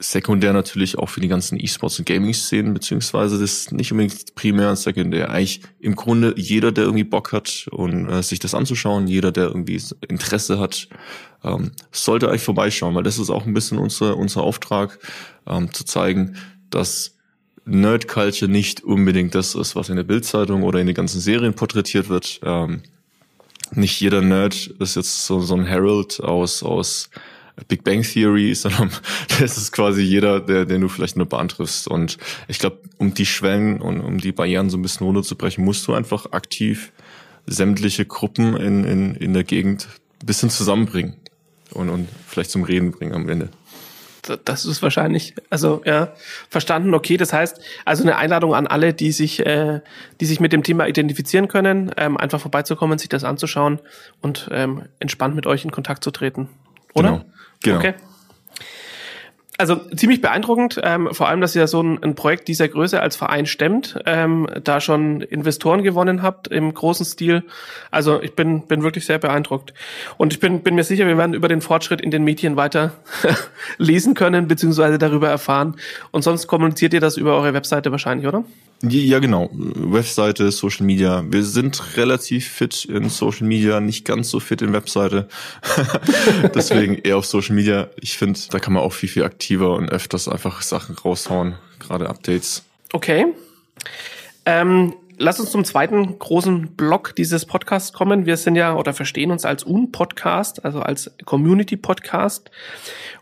sekundär 0.00 0.52
natürlich 0.52 0.96
auch 0.96 1.08
für 1.08 1.20
die 1.20 1.28
ganzen 1.28 1.58
E-Sports 1.58 1.98
und 1.98 2.06
Gaming-Szenen, 2.06 2.72
beziehungsweise 2.72 3.38
das 3.38 3.72
nicht 3.72 3.90
unbedingt 3.90 4.34
primär 4.36 4.70
und 4.70 4.78
sekundär. 4.78 5.30
Eigentlich 5.30 5.62
im 5.80 5.96
Grunde 5.96 6.34
jeder, 6.36 6.70
der 6.70 6.84
irgendwie 6.84 7.04
Bock 7.04 7.32
hat 7.32 7.66
und 7.72 8.08
äh, 8.08 8.22
sich 8.22 8.38
das 8.38 8.54
anzuschauen, 8.54 9.08
jeder, 9.08 9.32
der 9.32 9.46
irgendwie 9.46 9.80
Interesse 10.08 10.60
hat, 10.60 10.88
ähm, 11.42 11.72
sollte 11.90 12.28
eigentlich 12.28 12.42
vorbeischauen, 12.42 12.94
weil 12.94 13.02
das 13.02 13.18
ist 13.18 13.30
auch 13.30 13.44
ein 13.44 13.54
bisschen 13.54 13.78
unser, 13.78 14.16
unser 14.16 14.42
Auftrag, 14.42 14.98
ähm, 15.46 15.72
zu 15.72 15.84
zeigen, 15.84 16.36
dass 16.70 17.16
Nerd 17.64 18.06
Culture 18.08 18.50
nicht 18.50 18.82
unbedingt 18.84 19.34
das 19.34 19.54
ist, 19.54 19.74
was 19.74 19.88
in 19.88 19.96
der 19.96 20.04
Bildzeitung 20.04 20.62
oder 20.62 20.80
in 20.80 20.86
den 20.86 20.94
ganzen 20.94 21.20
Serien 21.20 21.54
porträtiert 21.54 22.08
wird. 22.08 22.40
Ähm, 22.44 22.82
nicht 23.72 24.00
jeder 24.00 24.22
Nerd 24.22 24.68
ist 24.78 24.96
jetzt 24.96 25.26
so, 25.26 25.40
so 25.40 25.54
ein 25.54 25.66
Herald 25.66 26.20
aus, 26.20 26.62
aus 26.62 27.10
Big 27.66 27.84
Bang 27.84 28.02
Theory, 28.02 28.54
sondern 28.56 28.90
das 29.40 29.56
ist 29.56 29.72
quasi 29.72 30.02
jeder, 30.02 30.40
der, 30.40 30.64
den 30.64 30.80
du 30.80 30.88
vielleicht 30.88 31.16
in 31.16 31.20
der 31.20 31.26
Bahn 31.26 31.48
triffst. 31.48 31.88
Und 31.88 32.18
ich 32.46 32.58
glaube, 32.58 32.78
um 32.98 33.14
die 33.14 33.26
Schwellen 33.26 33.80
und 33.80 34.00
um 34.00 34.18
die 34.18 34.32
Barrieren 34.32 34.70
so 34.70 34.78
ein 34.78 34.82
bisschen 34.82 35.06
runterzubrechen, 35.06 35.64
musst 35.64 35.86
du 35.86 35.94
einfach 35.94 36.32
aktiv 36.32 36.92
sämtliche 37.46 38.04
Gruppen 38.04 38.56
in, 38.56 38.84
in, 38.84 39.14
in 39.14 39.32
der 39.32 39.44
Gegend 39.44 39.88
ein 40.22 40.26
bisschen 40.26 40.50
zusammenbringen 40.50 41.14
und, 41.72 41.88
und 41.88 42.08
vielleicht 42.26 42.50
zum 42.50 42.64
Reden 42.64 42.92
bringen 42.92 43.14
am 43.14 43.28
Ende 43.28 43.48
das 44.44 44.64
ist 44.64 44.82
wahrscheinlich, 44.82 45.34
also 45.50 45.82
ja, 45.84 46.12
verstanden, 46.50 46.94
okay. 46.94 47.16
Das 47.16 47.32
heißt, 47.32 47.60
also 47.84 48.02
eine 48.02 48.16
Einladung 48.16 48.54
an 48.54 48.66
alle, 48.66 48.92
die 48.94 49.12
sich, 49.12 49.44
äh, 49.44 49.80
die 50.20 50.26
sich 50.26 50.40
mit 50.40 50.52
dem 50.52 50.62
Thema 50.62 50.86
identifizieren 50.86 51.48
können, 51.48 51.92
ähm, 51.96 52.16
einfach 52.16 52.40
vorbeizukommen, 52.40 52.98
sich 52.98 53.08
das 53.08 53.24
anzuschauen 53.24 53.80
und 54.20 54.48
ähm, 54.52 54.82
entspannt 55.00 55.34
mit 55.34 55.46
euch 55.46 55.64
in 55.64 55.70
Kontakt 55.70 56.04
zu 56.04 56.10
treten. 56.10 56.48
Oder? 56.94 57.10
Genau. 57.10 57.24
Genau. 57.62 57.78
Okay. 57.78 57.94
Also 59.60 59.74
ziemlich 59.74 60.20
beeindruckend, 60.20 60.80
ähm, 60.84 61.08
vor 61.10 61.28
allem, 61.28 61.40
dass 61.40 61.56
ihr 61.56 61.66
so 61.66 61.82
ein, 61.82 62.00
ein 62.00 62.14
Projekt 62.14 62.46
dieser 62.46 62.68
Größe 62.68 63.00
als 63.00 63.16
Verein 63.16 63.44
stemmt, 63.44 63.98
ähm, 64.06 64.46
da 64.62 64.80
schon 64.80 65.20
Investoren 65.20 65.82
gewonnen 65.82 66.22
habt 66.22 66.46
im 66.46 66.72
großen 66.72 67.04
Stil. 67.04 67.42
Also 67.90 68.22
ich 68.22 68.36
bin, 68.36 68.68
bin 68.68 68.84
wirklich 68.84 69.04
sehr 69.04 69.18
beeindruckt. 69.18 69.74
Und 70.16 70.32
ich 70.32 70.38
bin, 70.38 70.62
bin 70.62 70.76
mir 70.76 70.84
sicher, 70.84 71.08
wir 71.08 71.18
werden 71.18 71.34
über 71.34 71.48
den 71.48 71.60
Fortschritt 71.60 72.00
in 72.00 72.12
den 72.12 72.22
Medien 72.22 72.54
weiter 72.54 72.92
lesen 73.78 74.14
können, 74.14 74.46
beziehungsweise 74.46 74.96
darüber 74.96 75.28
erfahren. 75.28 75.74
Und 76.12 76.22
sonst 76.22 76.46
kommuniziert 76.46 76.94
ihr 76.94 77.00
das 77.00 77.16
über 77.16 77.34
eure 77.34 77.52
Webseite 77.52 77.90
wahrscheinlich, 77.90 78.28
oder? 78.28 78.44
Ja, 78.82 79.18
genau. 79.18 79.50
Webseite, 79.52 80.52
Social 80.52 80.86
Media. 80.86 81.24
Wir 81.28 81.42
sind 81.42 81.96
relativ 81.96 82.48
fit 82.48 82.84
in 82.84 83.08
Social 83.08 83.46
Media, 83.46 83.80
nicht 83.80 84.04
ganz 84.04 84.30
so 84.30 84.38
fit 84.38 84.62
in 84.62 84.72
Webseite. 84.72 85.28
Deswegen 86.54 86.94
eher 86.96 87.16
auf 87.16 87.26
Social 87.26 87.56
Media. 87.56 87.88
Ich 88.00 88.16
finde, 88.16 88.38
da 88.50 88.60
kann 88.60 88.72
man 88.72 88.84
auch 88.84 88.92
viel, 88.92 89.08
viel 89.08 89.24
aktiver 89.24 89.74
und 89.74 89.90
öfters 89.90 90.28
einfach 90.28 90.62
Sachen 90.62 90.94
raushauen, 90.94 91.56
gerade 91.80 92.08
Updates. 92.08 92.62
Okay. 92.92 93.26
Ähm, 94.46 94.94
lass 95.18 95.40
uns 95.40 95.50
zum 95.50 95.64
zweiten 95.64 96.16
großen 96.18 96.76
Block 96.76 97.16
dieses 97.16 97.46
Podcasts 97.46 97.92
kommen. 97.92 98.26
Wir 98.26 98.36
sind 98.36 98.54
ja 98.54 98.76
oder 98.76 98.94
verstehen 98.94 99.32
uns 99.32 99.44
als 99.44 99.66
Un-Podcast, 99.66 100.64
also 100.64 100.80
als 100.80 101.10
Community-Podcast. 101.24 102.52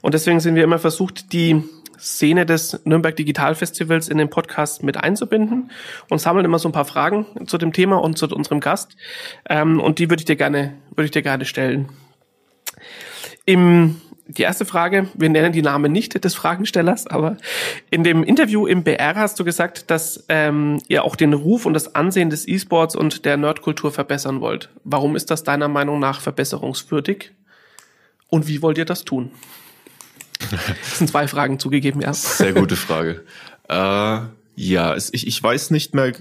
Und 0.03 0.13
deswegen 0.13 0.41
sind 0.41 0.55
wir 0.55 0.65
immer 0.65 0.79
versucht, 0.79 1.33
die 1.33 1.63
Szene 1.99 2.47
des 2.47 2.81
Nürnberg 2.85 3.17
Digital 3.17 3.55
Festivals 3.55 4.09
in 4.09 4.19
den 4.19 4.31
Podcast 4.31 4.83
mit 4.83 4.97
einzubinden 4.97 5.71
und 6.09 6.21
sammeln 6.21 6.45
immer 6.45 6.59
so 6.59 6.69
ein 6.69 6.73
paar 6.73 6.85
Fragen 6.85 7.27
zu 7.47 7.59
dem 7.59 7.73
Thema 7.73 7.97
und 7.97 8.19
zu 8.19 8.27
unserem 8.29 8.61
Gast. 8.61 8.97
Ähm, 9.49 9.81
und 9.81 9.99
die 9.99 10.11
würde 10.11 10.21
ich 10.21 10.25
dir 10.25 10.37
gerne, 10.37 10.75
würde 10.91 11.07
ich 11.07 11.11
dir 11.11 11.23
gerne 11.23 11.45
stellen. 11.45 11.89
Im, 13.45 14.01
die 14.27 14.43
erste 14.43 14.65
Frage, 14.65 15.09
wir 15.15 15.29
nennen 15.29 15.53
die 15.53 15.63
Namen 15.63 15.93
nicht 15.93 16.25
des 16.25 16.35
Fragenstellers, 16.35 17.07
aber 17.07 17.37
in 17.91 18.03
dem 18.03 18.25
Interview 18.25 18.67
im 18.67 18.83
BR 18.83 19.15
hast 19.15 19.39
du 19.39 19.45
gesagt, 19.45 19.91
dass 19.91 20.25
ähm, 20.29 20.83
ihr 20.89 21.05
auch 21.05 21.17
den 21.17 21.33
Ruf 21.33 21.65
und 21.65 21.75
das 21.75 21.95
Ansehen 21.95 22.31
des 22.31 22.47
E-Sports 22.49 22.97
und 22.97 23.25
der 23.25 23.37
Nerdkultur 23.37 23.93
verbessern 23.93 24.41
wollt. 24.41 24.71
Warum 24.85 25.15
ist 25.17 25.31
das 25.31 25.45
deiner 25.45 25.69
Meinung 25.69 26.01
nach 26.01 26.21
verbesserungswürdig? 26.21 27.33
Und 28.29 28.49
wie 28.49 28.63
wollt 28.63 28.79
ihr 28.79 28.85
das 28.85 29.05
tun? 29.05 29.31
Das 30.51 30.99
sind 30.99 31.09
zwei 31.09 31.29
Fragen 31.29 31.59
zugegeben, 31.59 32.01
ja. 32.01 32.13
Sehr 32.13 32.53
gute 32.53 32.77
Frage. 32.77 33.25
äh, 33.69 34.21
ja, 34.57 34.95
es, 34.95 35.13
ich, 35.13 35.27
ich 35.27 35.43
weiß 35.43 35.71
nicht 35.71 35.95
mehr. 35.95 36.13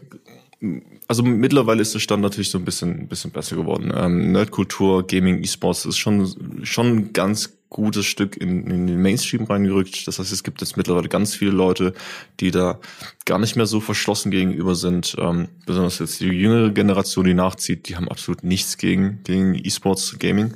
Also 1.08 1.24
mittlerweile 1.24 1.82
ist 1.82 1.94
der 1.94 2.00
Stand 2.00 2.22
natürlich 2.22 2.50
so 2.50 2.58
ein 2.58 2.66
bisschen, 2.66 3.02
ein 3.02 3.08
bisschen 3.08 3.32
besser 3.32 3.56
geworden. 3.56 3.94
Ähm, 3.96 4.32
Nerdkultur, 4.32 5.06
Gaming, 5.06 5.44
E-Sports 5.44 5.86
ist 5.86 5.98
schon, 5.98 6.64
schon 6.64 6.88
ein 6.88 7.14
ganz 7.14 7.54
gutes 7.70 8.06
Stück 8.06 8.38
in, 8.38 8.66
in 8.68 8.88
den 8.88 9.02
Mainstream 9.02 9.44
reingerückt. 9.44 10.08
Das 10.08 10.18
heißt, 10.18 10.32
es 10.32 10.44
gibt 10.44 10.62
jetzt 10.62 10.78
mittlerweile 10.78 11.10
ganz 11.10 11.36
viele 11.36 11.52
Leute, 11.52 11.94
die 12.40 12.52
da 12.52 12.80
gar 13.26 13.38
nicht 13.38 13.56
mehr 13.56 13.66
so 13.66 13.80
verschlossen 13.80 14.32
gegenüber 14.32 14.76
sind. 14.76 15.16
Ähm, 15.20 15.50
besonders 15.66 16.00
jetzt 16.00 16.20
die 16.22 16.28
jüngere 16.28 16.72
Generation, 16.72 17.26
die 17.26 17.34
nachzieht, 17.34 17.88
die 17.88 17.96
haben 17.96 18.10
absolut 18.10 18.44
nichts 18.44 18.78
gegen, 18.78 19.20
gegen 19.24 19.56
E-Sports 19.56 20.18
Gaming. 20.20 20.54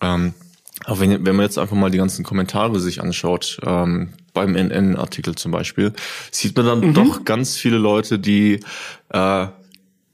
Ähm, 0.00 0.34
aber 0.84 1.00
wenn, 1.00 1.26
wenn 1.26 1.36
man 1.36 1.44
jetzt 1.44 1.58
einfach 1.58 1.76
mal 1.76 1.90
die 1.90 1.98
ganzen 1.98 2.24
Kommentare 2.24 2.80
sich 2.80 3.02
anschaut, 3.02 3.58
ähm, 3.64 4.10
beim 4.32 4.54
NN-Artikel 4.54 5.34
zum 5.34 5.52
Beispiel, 5.52 5.92
sieht 6.30 6.56
man 6.56 6.66
dann 6.66 6.80
mhm. 6.80 6.94
doch 6.94 7.24
ganz 7.24 7.56
viele 7.56 7.78
Leute, 7.78 8.18
die, 8.18 8.60
äh, 9.10 9.46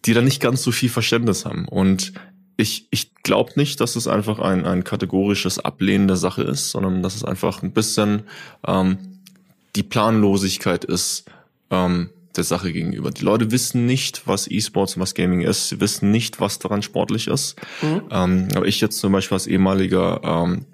die 0.05 0.15
da 0.15 0.23
nicht 0.23 0.41
ganz 0.41 0.63
so 0.63 0.73
viel 0.73 0.89
Verständnis 0.89 1.45
haben. 1.45 1.69
Und 1.69 2.13
ich, 2.57 2.87
ich 2.91 3.15
glaube 3.23 3.53
nicht, 3.57 3.81
dass 3.81 3.97
es 3.97 4.07
einfach 4.07 4.39
ein, 4.39 4.65
ein 4.65 4.85
kategorisches 4.85 5.59
Ablehnen 5.59 6.09
der 6.09 6.17
Sache 6.17 6.43
ist, 6.43 6.71
sondern 6.71 7.03
dass 7.03 7.17
es 7.17 7.25
einfach 7.25 7.63
ein 7.63 7.73
bisschen 7.73 8.23
ähm, 8.67 8.99
die 9.77 9.83
Planlosigkeit 9.83 10.85
ist 10.85 11.25
ähm, 11.71 12.11
der 12.37 12.45
Sache 12.45 12.73
gegenüber. 12.73 13.11
Die 13.11 13.25
Leute 13.25 13.51
wissen 13.51 13.87
nicht, 13.87 14.27
was 14.27 14.51
E-Sports 14.51 14.97
und 14.97 15.03
was 15.03 15.15
Gaming 15.15 15.43
ist. 15.43 15.69
Sie 15.69 15.81
wissen 15.81 16.11
nicht, 16.11 16.41
was 16.41 16.59
daran 16.59 16.83
sportlich 16.83 17.29
ist. 17.29 17.57
Mhm. 17.83 18.03
Ähm, 18.11 18.49
aber 18.55 18.67
ich 18.67 18.81
jetzt 18.81 18.99
zum 18.99 19.13
Beispiel 19.13 19.37
als 19.37 19.47
ehemaliger 19.47 20.21
ähm, 20.25 20.67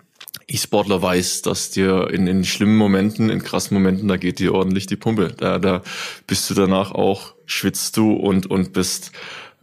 E-Sportler 0.48 1.00
weiß, 1.00 1.42
dass 1.42 1.70
dir 1.70 2.10
in, 2.10 2.26
in 2.26 2.44
schlimmen 2.44 2.76
Momenten, 2.76 3.30
in 3.30 3.42
krassen 3.42 3.76
Momenten, 3.76 4.08
da 4.08 4.16
geht 4.16 4.38
dir 4.38 4.54
ordentlich 4.54 4.86
die 4.86 4.96
Pumpe. 4.96 5.32
Da, 5.36 5.58
da 5.58 5.82
bist 6.26 6.50
du 6.50 6.54
danach 6.54 6.92
auch, 6.92 7.34
schwitzt 7.46 7.96
du 7.96 8.12
und, 8.12 8.46
und 8.50 8.72
bist 8.72 9.12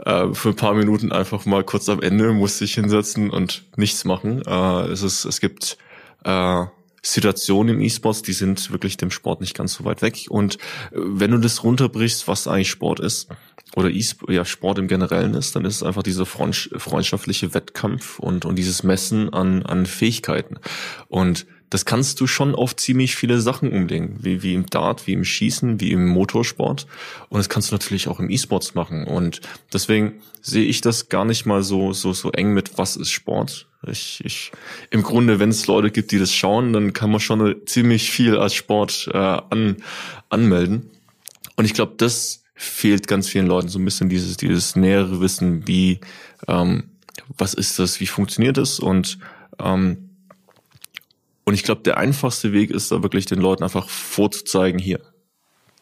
äh, 0.06 0.34
für 0.34 0.50
ein 0.50 0.56
paar 0.56 0.74
Minuten 0.74 1.12
einfach 1.12 1.46
mal 1.46 1.64
kurz 1.64 1.90
am 1.90 2.02
Ende, 2.02 2.32
musst 2.34 2.62
dich 2.62 2.74
hinsetzen 2.76 3.30
und 3.30 3.66
nichts 3.76 4.06
machen. 4.06 4.42
Äh, 4.46 4.88
es, 4.92 5.04
ist, 5.04 5.26
es 5.26 5.42
gibt 5.42 5.78
äh, 6.24 6.66
Situationen 7.12 7.76
im 7.76 7.82
E-Sports, 7.82 8.22
die 8.22 8.34
sind 8.34 8.72
wirklich 8.72 8.98
dem 8.98 9.12
Sport 9.12 9.42
nicht 9.42 9.56
ganz 9.56 9.74
so 9.74 9.86
weit 9.86 10.02
weg. 10.02 10.26
Und 10.30 10.56
äh, 10.56 10.60
wenn 10.94 11.32
du 11.32 11.38
das 11.38 11.64
runterbrichst, 11.64 12.28
was 12.28 12.48
eigentlich 12.48 12.70
Sport 12.70 13.00
ist, 13.00 13.28
oder 13.76 13.90
e 13.90 14.04
ja, 14.30 14.46
Sport 14.46 14.80
im 14.80 14.88
Generellen 14.88 15.34
ist, 15.34 15.56
dann 15.56 15.66
ist 15.66 15.76
es 15.76 15.84
einfach 15.84 16.04
dieser 16.04 16.26
freundschaftliche 16.26 17.54
Wettkampf 17.54 18.18
und, 18.18 18.46
und 18.46 18.56
dieses 18.56 18.84
Messen 18.84 19.34
an, 19.34 19.64
an 19.64 19.86
Fähigkeiten. 19.86 20.58
Und 21.10 21.46
das 21.70 21.84
kannst 21.84 22.22
du 22.22 22.28
schon 22.28 22.56
auf 22.56 22.76
ziemlich 22.78 23.18
viele 23.18 23.42
Sachen 23.42 23.72
umlegen, 23.72 24.18
wie, 24.22 24.42
wie 24.42 24.54
im 24.54 24.68
Dart, 24.68 25.06
wie 25.06 25.14
im 25.14 25.26
Schießen, 25.26 25.82
wie 25.82 25.92
im 25.92 26.08
Motorsport. 26.08 26.88
Und 27.30 27.38
das 27.40 27.50
kannst 27.50 27.72
du 27.72 27.76
natürlich 27.76 28.08
auch 28.08 28.20
im 28.20 28.30
E-Sports 28.30 28.74
machen. 28.74 29.06
Und 29.06 29.42
deswegen 29.74 30.22
sehe 30.42 30.66
ich 30.66 30.80
das 30.80 31.10
gar 31.10 31.26
nicht 31.26 31.46
mal 31.46 31.64
so, 31.64 31.92
so, 31.92 32.14
so 32.14 32.32
eng 32.32 32.54
mit, 32.54 32.78
was 32.78 32.96
ist 32.96 33.12
Sport. 33.12 33.67
Ich, 33.86 34.22
ich, 34.26 34.52
im 34.90 35.04
Grunde, 35.04 35.40
wenn 35.40 35.50
es 35.50 35.68
Leute 35.68 35.92
gibt, 35.92 36.12
die 36.12 36.20
das 36.20 36.34
schauen, 36.34 36.74
dann 36.74 36.94
kann 36.94 37.12
man 37.12 37.20
schon 37.20 37.56
ziemlich 37.66 38.10
viel 38.10 38.38
als 38.38 38.54
Sport 38.54 39.10
äh, 39.14 39.18
an, 39.18 39.78
anmelden. 40.30 40.90
Und 41.56 41.66
ich 41.66 41.74
glaube, 41.74 41.94
das 41.98 42.44
fehlt 42.56 43.08
ganz 43.08 43.30
vielen 43.30 43.48
Leuten 43.48 43.70
so 43.70 43.78
ein 43.78 43.86
bisschen 43.86 44.10
dieses, 44.10 44.38
dieses 44.38 44.76
nähere 44.76 45.22
Wissen, 45.22 45.68
wie, 45.68 46.00
ähm, 46.48 46.90
was 47.38 47.54
ist 47.54 47.78
das, 47.78 48.00
wie 48.00 48.08
funktioniert 48.08 48.58
es 48.58 48.80
und 48.80 49.20
ähm, 49.60 50.08
und 51.48 51.54
ich 51.54 51.64
glaube, 51.64 51.82
der 51.82 51.96
einfachste 51.96 52.52
Weg 52.52 52.72
ist 52.72 52.92
da 52.92 53.04
wirklich 53.04 53.26
den 53.26 53.40
Leuten 53.40 53.64
einfach 53.64 53.88
vorzuzeigen, 53.88 54.82
hier, 54.82 55.00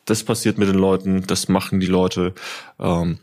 das 0.05 0.23
passiert 0.23 0.60
mit 0.60 0.67
den 0.67 0.77
Leuten, 0.77 1.25
das 1.25 1.47
machen 1.47 1.79
die 1.79 1.88
Leute, 1.88 2.36
ähm, 2.79 3.17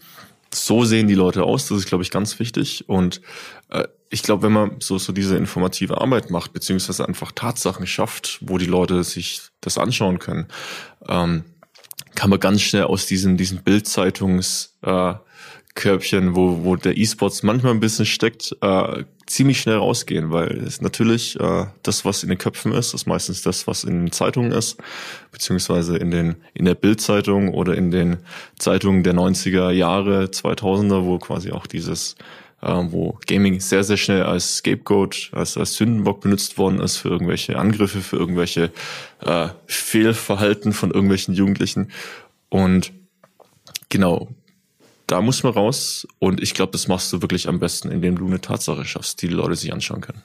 so 0.55 0.85
sehen 0.85 1.09
die 1.09 1.15
Leute 1.15 1.45
aus, 1.45 1.69
das 1.69 1.79
ist, 1.79 1.87
glaube 1.87 2.05
ich, 2.05 2.11
ganz 2.11 2.39
wichtig. 2.39 2.89
Und 2.89 3.21
äh, 3.71 3.85
ich 4.11 4.23
glaube, 4.23 4.43
wenn 4.43 4.53
man 4.53 4.77
so, 4.81 4.99
so 4.99 5.13
diese 5.13 5.37
informative 5.37 6.01
Arbeit 6.01 6.31
macht, 6.31 6.53
beziehungsweise 6.53 7.07
einfach 7.07 7.33
Tatsachen 7.33 7.87
schafft, 7.87 8.39
wo 8.43 8.59
die 8.59 8.67
Leute 8.67 9.03
sich 9.05 9.41
das 9.61 9.79
anschauen 9.79 10.19
können, 10.19 10.47
ähm, 11.09 11.45
kann 12.15 12.31
man 12.31 12.41
ganz 12.41 12.61
schnell 12.61 12.85
aus 12.85 13.07
diesen, 13.07 13.37
diesen 13.37 13.63
Bildzeitungs 13.63 14.77
äh, 14.83 15.15
wo, 15.75 16.65
wo 16.65 16.77
der 16.77 16.99
E-Sports 16.99 17.43
manchmal 17.43 17.73
ein 17.73 17.81
bisschen 17.81 18.05
steckt, 18.05 18.55
äh, 18.61 19.05
ziemlich 19.33 19.61
schnell 19.61 19.77
rausgehen, 19.77 20.31
weil 20.31 20.59
es 20.59 20.83
natürlich 20.83 21.41
äh, 21.41 21.67
das, 21.83 22.05
was 22.05 22.23
in 22.23 22.29
den 22.29 22.39
Köpfen 22.39 22.73
ist, 22.73 22.93
ist 22.93 23.07
meistens 23.07 23.41
das, 23.41 23.67
was 23.67 23.85
in 23.85 24.01
den 24.01 24.13
Zeitungen 24.13 24.53
ist, 24.53 24.77
beziehungsweise 25.31 25.97
in 25.97 26.11
den 26.11 26.37
in 26.53 26.67
der 26.67 26.75
Bildzeitung 26.75 27.55
oder 27.55 27.75
in 27.77 27.91
den 27.91 28.19
Zeitungen 28.59 29.03
der 29.03 29.15
90er 29.15 29.71
Jahre, 29.71 30.25
2000er, 30.25 31.05
wo 31.05 31.19
quasi 31.19 31.51
auch 31.51 31.67
dieses 31.67 32.15
äh, 32.61 32.75
wo 32.91 33.19
Gaming 33.27 33.61
sehr, 33.61 33.85
sehr 33.85 33.97
schnell 33.97 34.23
als 34.23 34.59
Scapegoat, 34.59 35.31
als, 35.33 35.57
als 35.57 35.77
Sündenbock 35.77 36.21
benutzt 36.21 36.59
worden 36.59 36.81
ist 36.81 36.99
für 36.99 37.09
irgendwelche 37.09 37.59
Angriffe, 37.59 38.03
für 38.03 38.17
irgendwelche 38.17 38.71
äh, 39.25 39.49
Fehlverhalten 39.67 40.75
von 40.75 40.91
irgendwelchen 40.91 41.35
Jugendlichen. 41.35 41.91
Und 42.51 42.93
genau, 43.89 44.29
da 45.13 45.21
muss 45.21 45.43
man 45.43 45.53
raus 45.53 46.09
und 46.19 46.43
ich 46.43 46.55
glaube, 46.55 46.73
das 46.73 46.89
machst 46.89 47.13
du 47.13 47.21
wirklich 47.21 47.47
am 47.47 47.59
besten, 47.59 47.91
indem 47.91 48.17
du 48.17 48.27
eine 48.27 48.41
Tatsache 48.41 48.87
schaffst, 48.87 49.21
die 49.21 49.29
die 49.29 49.35
Leute 49.35 49.55
sich 49.55 49.71
anschauen 49.71 50.01
können. 50.01 50.23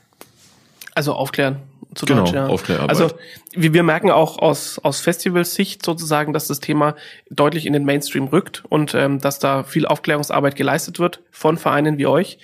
Also 0.95 1.13
aufklären 1.13 1.62
zu 1.93 2.06
Genau, 2.06 2.23
Deutsch, 2.23 2.34
ja. 2.34 2.47
Aufklärarbeit. 2.47 2.89
Also 2.89 3.12
wir, 3.54 3.73
wir 3.73 3.84
merken 3.84 4.12
auch 4.12 4.39
aus, 4.39 4.80
aus 4.80 5.02
Festivalsicht 5.02 5.84
sozusagen, 5.84 6.32
dass 6.32 6.47
das 6.47 6.62
Thema 6.62 6.95
deutlich 7.30 7.65
in 7.65 7.73
den 7.73 7.84
Mainstream 7.84 8.28
rückt 8.28 8.63
und 8.69 8.93
ähm, 8.93 9.19
dass 9.19 9.39
da 9.39 9.63
viel 9.63 9.86
Aufklärungsarbeit 9.86 10.56
geleistet 10.56 11.00
wird 11.00 11.21
von 11.32 11.58
Vereinen 11.58 11.97
wie 11.97 12.08
euch. 12.08 12.38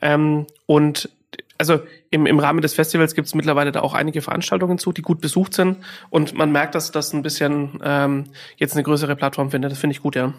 Ähm, 0.00 0.46
und 0.64 1.10
also 1.58 1.80
im, 2.10 2.24
im 2.24 2.38
Rahmen 2.38 2.62
des 2.62 2.72
Festivals 2.72 3.14
gibt 3.14 3.28
es 3.28 3.34
mittlerweile 3.34 3.70
da 3.70 3.80
auch 3.80 3.92
einige 3.92 4.22
Veranstaltungen 4.22 4.78
zu, 4.78 4.92
die 4.92 5.02
gut 5.02 5.20
besucht 5.20 5.52
sind. 5.52 5.76
Und 6.08 6.34
man 6.34 6.50
merkt, 6.52 6.74
dass 6.74 6.90
das 6.90 7.12
ein 7.12 7.22
bisschen 7.22 7.80
ähm, 7.84 8.24
jetzt 8.56 8.72
eine 8.72 8.82
größere 8.82 9.14
Plattform 9.14 9.50
findet. 9.50 9.72
Das 9.72 9.78
finde 9.78 9.94
ich 9.94 10.02
gut, 10.02 10.16
ja. 10.16 10.32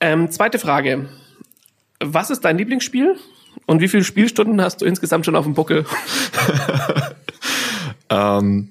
Ähm, 0.00 0.30
zweite 0.30 0.58
Frage. 0.58 1.08
Was 2.00 2.30
ist 2.30 2.40
dein 2.44 2.58
Lieblingsspiel? 2.58 3.16
Und 3.64 3.80
wie 3.80 3.88
viele 3.88 4.04
Spielstunden 4.04 4.60
hast 4.60 4.80
du 4.82 4.84
insgesamt 4.84 5.24
schon 5.24 5.36
auf 5.36 5.44
dem 5.44 5.54
Buckel? 5.54 5.86
Ähm, 8.08 8.68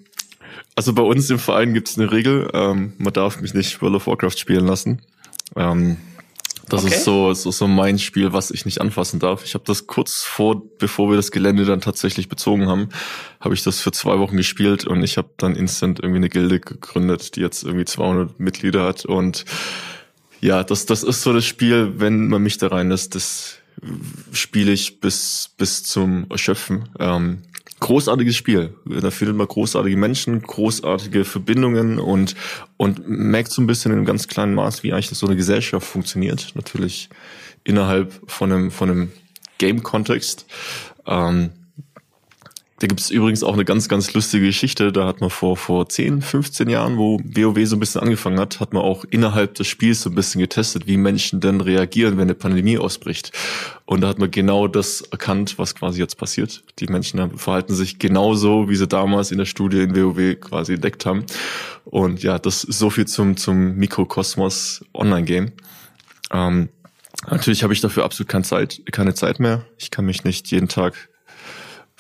also 0.76 0.94
bei 0.94 1.02
uns 1.02 1.30
im 1.30 1.40
Verein 1.40 1.74
gibt 1.74 1.90
es 1.90 1.98
eine 1.98 2.12
Regel, 2.12 2.50
ähm, 2.54 2.94
man 2.98 3.14
darf 3.14 3.42
mich 3.42 3.54
nicht 3.54 3.82
World 3.82 3.96
of 3.96 4.08
Warcraft 4.08 4.38
spielen 4.38 4.66
lassen. 4.66 5.02
Ähm, 5.56 5.98
das 6.70 6.84
Okay. 6.84 6.96
ist 6.96 7.04
so, 7.04 7.34
so, 7.34 7.52
so 7.52 7.68
mein 7.68 8.00
Spiel, 8.00 8.34
was 8.34 8.50
ich 8.50 8.66
nicht 8.66 8.82
anfassen 8.82 9.20
darf. 9.20 9.44
Ich 9.46 9.54
habe 9.54 9.64
das 9.68 9.88
kurz 9.88 10.24
vor, 10.24 10.62
bevor 10.80 11.10
wir 11.10 11.16
das 11.18 11.32
Gelände 11.32 11.66
dann 11.66 11.82
tatsächlich 11.82 12.28
bezogen 12.28 12.68
haben, 12.68 12.90
habe 13.40 13.54
ich 13.54 13.64
das 13.64 13.82
für 13.82 13.92
zwei 13.92 14.20
Wochen 14.20 14.38
gespielt 14.38 14.86
und 14.88 15.04
ich 15.04 15.18
habe 15.18 15.30
dann 15.38 15.56
instant 15.56 16.00
irgendwie 16.00 16.18
eine 16.18 16.30
Gilde 16.30 16.60
gegründet, 16.60 17.36
die 17.36 17.42
jetzt 17.42 17.64
irgendwie 17.64 17.86
200 17.86 18.40
Mitglieder 18.40 18.84
hat 18.84 19.06
und 19.06 19.46
ja, 20.42 20.64
das, 20.64 20.86
das 20.86 21.04
ist 21.04 21.22
so 21.22 21.34
das 21.34 21.46
Spiel, 21.46 21.94
wenn 21.98 22.28
man 22.28 22.44
mich 22.44 22.58
da 22.58 22.68
reinlässt, 22.68 23.16
das 23.16 23.58
spiele 24.32 24.72
ich 24.72 25.00
bis, 25.00 25.52
bis 25.58 25.84
zum 25.84 26.26
Erschöpfen. 26.30 26.90
Ähm, 27.00 27.40
großartiges 27.80 28.36
Spiel. 28.36 28.74
Da 28.86 29.12
findet 29.12 29.36
man 29.36 29.48
großartige 29.48 29.98
Menschen, 29.98 30.42
großartige 30.42 31.26
Verbindungen 31.26 32.00
und, 32.00 32.36
und 32.78 33.08
merkt 33.08 33.52
so 33.52 33.62
ein 33.62 33.68
bisschen 33.68 33.92
in 33.92 34.00
einem 34.00 34.06
ganz 34.06 34.28
kleinen 34.28 34.56
Maß, 34.56 34.84
wie 34.84 34.94
eigentlich 34.94 35.10
so 35.18 35.28
eine 35.28 35.36
Gesellschaft 35.36 35.86
funktioniert. 35.86 36.52
Natürlich 36.56 37.10
innerhalb 37.64 38.14
von 38.28 38.52
einem, 38.52 38.72
von 38.72 38.90
einem 38.90 39.12
Game-Kontext. 39.58 40.46
Ähm, 41.06 41.52
da 42.80 42.88
gibt's 42.88 43.10
übrigens 43.10 43.42
auch 43.42 43.54
eine 43.54 43.64
ganz, 43.64 43.88
ganz 43.88 44.14
lustige 44.14 44.48
Geschichte. 44.48 44.92
Da 44.92 45.08
hat 45.08 45.22
man 45.22 45.30
vor, 45.30 45.56
vor 45.56 45.88
10, 45.88 46.22
15 46.22 46.70
Jahren, 46.70 46.98
wo 46.98 47.22
WoW 47.24 47.66
so 47.66 47.78
ein 47.78 47.80
bisschen 47.80 48.02
angefangen 48.02 48.38
hat, 48.38 48.60
hat 48.60 48.74
man 48.74 48.84
auch 48.84 49.06
innerhalb 49.10 49.56
des 49.56 49.68
Spiels 49.68 50.02
so 50.02 50.10
ein 50.10 50.16
bisschen 50.16 50.42
getestet, 50.42 50.86
wie 50.86 50.98
Menschen 50.98 51.40
denn 51.40 51.62
reagieren, 51.62 52.18
wenn 52.18 52.24
eine 52.24 52.36
Pandemie 52.36 52.78
ausbricht. 52.78 53.32
Und 53.86 54.02
da 54.02 54.10
hat 54.10 54.20
man 54.20 54.30
genau 54.30 54.68
das 54.68 55.00
erkannt, 55.00 55.58
was 55.58 55.74
quasi 55.74 56.02
jetzt 56.02 56.18
passiert. 56.18 56.64
Die 56.80 56.88
Menschen 56.88 57.38
verhalten 57.38 57.74
sich 57.74 57.98
genauso, 57.98 58.68
wie 58.68 58.76
sie 58.76 58.88
damals 58.88 59.32
in 59.32 59.38
der 59.38 59.46
Studie 59.46 59.80
in 59.80 59.96
WoW 59.96 60.38
quasi 60.42 60.74
entdeckt 60.74 61.06
haben. 61.06 61.26
Und 61.86 62.24
ja, 62.24 62.40
das 62.40 62.66
ist 62.66 62.80
so 62.80 62.90
viel 62.90 63.08
zum, 63.08 63.38
zum 63.38 63.76
Mikrokosmos 63.76 64.84
Online-Game. 64.94 65.54
Ähm, 66.34 66.68
natürlich 67.30 67.64
habe 67.64 67.72
ich 67.72 67.80
dafür 67.80 68.04
absolut 68.04 68.28
keine 68.28 68.44
Zeit, 68.44 68.82
keine 68.92 69.14
Zeit 69.14 69.40
mehr. 69.40 69.66
Ich 69.78 69.92
kann 69.92 70.06
mich 70.06 70.26
nicht 70.26 70.52
jeden 70.52 70.68
Tag 70.68 71.08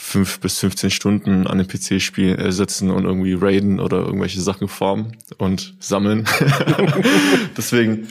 fünf 0.05 0.39
bis 0.39 0.59
15 0.59 0.91
Stunden 0.91 1.47
an 1.47 1.57
den 1.57 1.67
PC 1.67 1.99
spiel, 1.99 2.39
äh, 2.39 2.51
setzen 2.51 2.91
und 2.91 3.05
irgendwie 3.05 3.33
raiden 3.33 3.79
oder 3.79 3.97
irgendwelche 3.97 4.39
Sachen 4.39 4.67
farmen 4.67 5.17
und 5.39 5.73
sammeln. 5.79 6.25
Deswegen 7.57 8.07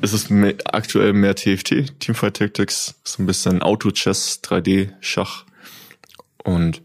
ist 0.00 0.14
es 0.14 0.30
mehr, 0.30 0.54
aktuell 0.64 1.12
mehr 1.12 1.34
TFT, 1.34 2.00
Teamfight 2.00 2.38
Tactics, 2.38 2.94
so 3.04 3.22
ein 3.22 3.26
bisschen 3.26 3.60
Auto-Chess, 3.60 4.40
3D-Schach. 4.42 5.44
Und 6.42 6.80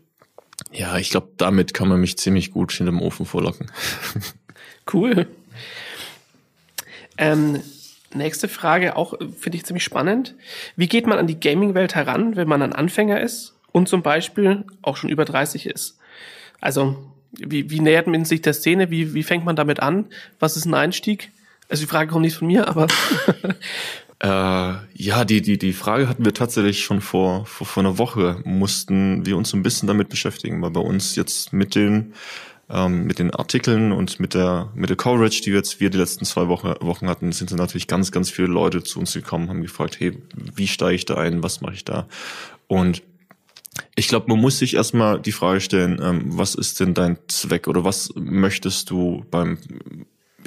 ja, 0.71 0.97
ich 0.97 1.09
glaube, 1.09 1.29
damit 1.37 1.73
kann 1.73 1.87
man 1.87 2.01
mich 2.01 2.17
ziemlich 2.17 2.51
gut 2.51 2.73
hinterm 2.73 3.01
Ofen 3.01 3.25
vorlocken. 3.25 3.71
Cool. 4.91 5.27
Ähm, 7.19 7.61
nächste 8.11 8.47
Frage, 8.47 8.95
auch 8.95 9.13
äh, 9.13 9.27
finde 9.37 9.57
ich 9.57 9.65
ziemlich 9.65 9.83
spannend. 9.83 10.33
Wie 10.75 10.87
geht 10.87 11.05
man 11.05 11.19
an 11.19 11.27
die 11.27 11.39
Gaming-Welt 11.39 11.93
heran, 11.93 12.35
wenn 12.35 12.47
man 12.47 12.63
ein 12.63 12.73
Anfänger 12.73 13.21
ist 13.21 13.53
und 13.71 13.87
zum 13.87 14.01
Beispiel 14.01 14.65
auch 14.81 14.97
schon 14.97 15.09
über 15.09 15.25
30 15.25 15.65
ist? 15.65 15.97
Also, 16.61 16.97
wie, 17.31 17.69
wie 17.69 17.79
nähert 17.79 18.07
man 18.07 18.25
sich 18.25 18.41
der 18.41 18.53
Szene? 18.53 18.89
Wie, 18.89 19.13
wie 19.13 19.23
fängt 19.23 19.45
man 19.45 19.55
damit 19.55 19.81
an? 19.81 20.07
Was 20.39 20.57
ist 20.57 20.65
ein 20.65 20.73
Einstieg? 20.73 21.31
Also 21.69 21.83
die 21.83 21.87
Frage 21.89 22.11
kommt 22.11 22.23
nicht 22.23 22.35
von 22.35 22.47
mir, 22.47 22.67
aber 22.67 22.87
Äh, 24.21 24.27
ja, 24.27 25.23
die, 25.23 25.41
die, 25.41 25.57
die 25.57 25.71
Frage 25.71 26.09
hatten 26.09 26.25
wir 26.25 26.33
tatsächlich 26.33 26.83
schon 26.83 26.99
vor, 26.99 27.45
vor, 27.45 27.65
vor 27.65 27.83
einer 27.83 27.97
Woche. 27.97 28.41
Mussten 28.43 29.25
wir 29.25 29.37
uns 29.37 29.53
ein 29.53 29.63
bisschen 29.63 29.87
damit 29.87 30.09
beschäftigen, 30.09 30.61
weil 30.61 30.71
bei 30.71 30.81
uns 30.81 31.15
jetzt 31.15 31.53
mit 31.53 31.73
den, 31.73 32.13
ähm, 32.69 33.05
mit 33.05 33.19
den 33.19 33.33
Artikeln 33.33 33.93
und 33.93 34.19
mit 34.19 34.33
der, 34.33 34.71
mit 34.75 34.89
der 34.89 34.97
Coverage, 34.97 35.41
die 35.41 35.51
wir 35.51 35.59
jetzt 35.59 35.79
wir 35.79 35.89
die 35.89 35.97
letzten 35.97 36.25
zwei 36.25 36.49
Wochen, 36.49 36.73
Wochen 36.81 37.07
hatten, 37.07 37.31
sind 37.31 37.51
natürlich 37.51 37.87
ganz, 37.87 38.11
ganz 38.11 38.29
viele 38.29 38.49
Leute 38.49 38.83
zu 38.83 38.99
uns 38.99 39.13
gekommen, 39.13 39.47
haben 39.47 39.61
gefragt, 39.61 40.01
hey, 40.01 40.17
wie 40.53 40.67
steige 40.67 40.95
ich 40.95 41.05
da 41.05 41.15
ein? 41.15 41.41
Was 41.41 41.61
mache 41.61 41.75
ich 41.75 41.85
da? 41.85 42.05
Und 42.67 43.01
ich 43.95 44.07
glaube, 44.07 44.27
man 44.27 44.39
muss 44.39 44.59
sich 44.59 44.75
erstmal 44.75 45.21
die 45.21 45.31
Frage 45.31 45.61
stellen, 45.61 45.99
ähm, 46.01 46.21
was 46.37 46.55
ist 46.55 46.79
denn 46.79 46.93
dein 46.93 47.17
Zweck 47.27 47.67
oder 47.67 47.83
was 47.83 48.11
möchtest 48.15 48.89
du 48.89 49.25
beim 49.29 49.57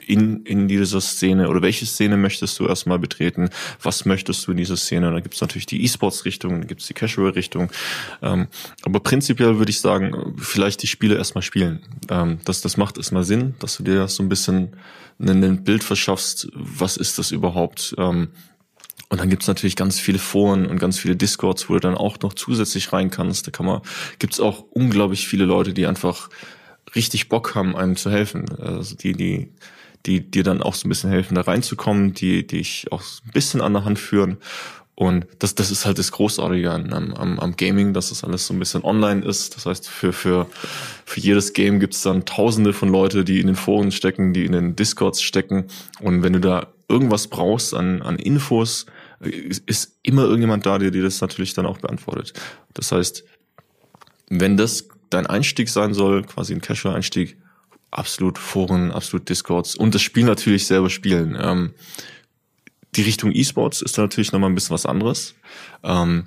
in, 0.07 0.45
in 0.45 0.69
dieser 0.69 1.01
Szene 1.01 1.49
oder 1.49 1.63
welche 1.63 1.87
Szene 1.87 2.17
möchtest 2.17 2.59
du 2.59 2.67
erstmal 2.67 2.99
betreten? 2.99 3.51
Was 3.81 4.05
möchtest 4.05 4.47
du 4.47 4.51
in 4.51 4.57
dieser 4.57 4.77
Szene? 4.77 5.09
Und 5.09 5.15
da 5.15 5.21
gibt 5.21 5.35
es 5.35 5.41
natürlich 5.41 5.67
die 5.67 5.83
E-Sports-Richtung, 5.85 6.61
da 6.61 6.67
gibt 6.67 6.81
es 6.81 6.87
die 6.89 6.95
Casual-Richtung. 6.95 7.71
Ähm, 8.21 8.49
aber 8.83 9.01
prinzipiell 9.01 9.59
würde 9.59 9.71
ich 9.71 9.81
sagen, 9.81 10.35
vielleicht 10.39 10.83
die 10.83 10.87
Spiele 10.87 11.17
erstmal 11.17 11.43
spielen. 11.43 11.81
Ähm, 12.09 12.39
das, 12.45 12.61
das 12.61 12.77
macht 12.77 12.97
erstmal 12.97 13.25
Sinn, 13.25 13.55
dass 13.59 13.77
du 13.77 13.85
dir 13.85 14.09
so 14.09 14.23
ein 14.23 14.29
bisschen 14.29 14.77
ein, 15.19 15.65
Bild 15.65 15.85
verschaffst, 15.85 16.49
was 16.55 16.97
ist 16.97 17.19
das 17.19 17.31
überhaupt? 17.31 17.95
Ähm, 17.99 18.29
und 19.13 19.21
dann 19.21 19.29
gibt's 19.29 19.47
natürlich 19.47 19.77
ganz 19.77 20.01
viele 20.01 20.19
Foren 20.19 20.65
und 20.65 20.79
ganz 20.79 20.99
viele 20.99 21.15
Discords, 21.15 21.69
wo 21.69 21.75
du 21.75 21.81
dann 21.81 21.97
auch 21.97 22.19
noch 22.21 22.33
zusätzlich 22.33 22.95
rein 22.95 23.11
kannst. 23.11 23.47
Da 23.47 23.51
kann 23.51 23.67
man, 23.67 23.83
gibt's 24.19 24.41
auch 24.41 24.65
unglaublich 24.71 25.29
viele 25.29 25.45
Leute, 25.45 25.75
die 25.75 25.85
einfach 25.85 26.31
richtig 26.97 27.29
Bock 27.29 27.55
haben, 27.55 27.77
einem 27.77 27.97
zu 27.97 28.11
helfen. 28.11 28.47
Also 28.59 28.97
die, 28.97 29.13
die, 29.13 29.51
die 30.07 30.31
dir 30.31 30.45
dann 30.45 30.63
auch 30.63 30.75
so 30.75 30.87
ein 30.87 30.89
bisschen 30.89 31.11
helfen, 31.11 31.35
da 31.35 31.43
reinzukommen, 31.43 32.15
die, 32.15 32.47
die 32.47 32.57
dich 32.57 32.87
auch 32.91 33.03
ein 33.03 33.33
bisschen 33.33 33.61
an 33.61 33.75
der 33.75 33.85
Hand 33.85 33.99
führen. 33.99 34.39
Und 34.95 35.27
das, 35.41 35.55
das 35.55 35.71
ist 35.71 35.85
halt 35.85 35.99
das 35.99 36.11
Großartige 36.11 36.71
an, 36.71 36.95
am, 36.95 37.39
am 37.39 37.57
Gaming, 37.57 37.93
dass 37.93 38.09
das 38.09 38.25
alles 38.25 38.47
so 38.47 38.55
ein 38.55 38.59
bisschen 38.59 38.83
online 38.83 39.23
ist. 39.27 39.57
Das 39.57 39.67
heißt, 39.67 39.91
für, 39.91 40.15
für, 40.15 40.47
für 41.05 41.21
jedes 41.21 41.53
Game 41.53 41.81
gibt's 41.81 42.01
dann 42.01 42.25
tausende 42.25 42.73
von 42.73 42.89
Leute, 42.89 43.25
die 43.25 43.41
in 43.41 43.49
den 43.49 43.57
Foren 43.57 43.93
stecken, 43.93 44.33
die 44.33 44.47
in 44.47 44.53
den 44.53 44.75
Discords 44.75 45.21
stecken. 45.21 45.67
Und 46.01 46.23
wenn 46.23 46.33
du 46.33 46.41
da 46.41 46.69
irgendwas 46.89 47.29
brauchst 47.29 47.75
an, 47.75 48.03
an 48.03 48.19
Infos, 48.19 48.87
ist, 49.23 49.99
immer 50.03 50.25
irgendjemand 50.25 50.67
da, 50.67 50.79
der 50.79 50.91
dir 50.91 51.03
das 51.03 51.21
natürlich 51.21 51.55
dann 51.55 51.67
auch 51.67 51.79
beantwortet. 51.79 52.33
Das 52.75 52.93
heißt, 52.93 53.25
wenn 54.29 54.57
das 54.57 54.89
dein 55.11 55.27
Einstieg 55.27 55.69
sein 55.69 55.95
soll, 55.95 56.23
quasi 56.23 56.55
ein 56.55 56.61
Casual-Einstieg, 56.61 57.37
absolut 57.91 58.39
Foren, 58.39 58.91
absolut 58.91 59.29
Discords 59.29 59.75
und 59.75 59.95
das 59.95 60.03
Spiel 60.03 60.25
natürlich 60.25 60.67
selber 60.67 60.91
spielen. 60.91 61.37
Ähm, 61.41 61.75
die 62.97 63.03
Richtung 63.03 63.33
E-Sports 63.33 63.83
ist 63.83 63.97
da 63.97 64.03
natürlich 64.03 64.33
nochmal 64.33 64.51
ein 64.51 64.55
bisschen 64.55 64.75
was 64.75 64.87
anderes. 64.87 65.35
Ähm, 65.83 66.25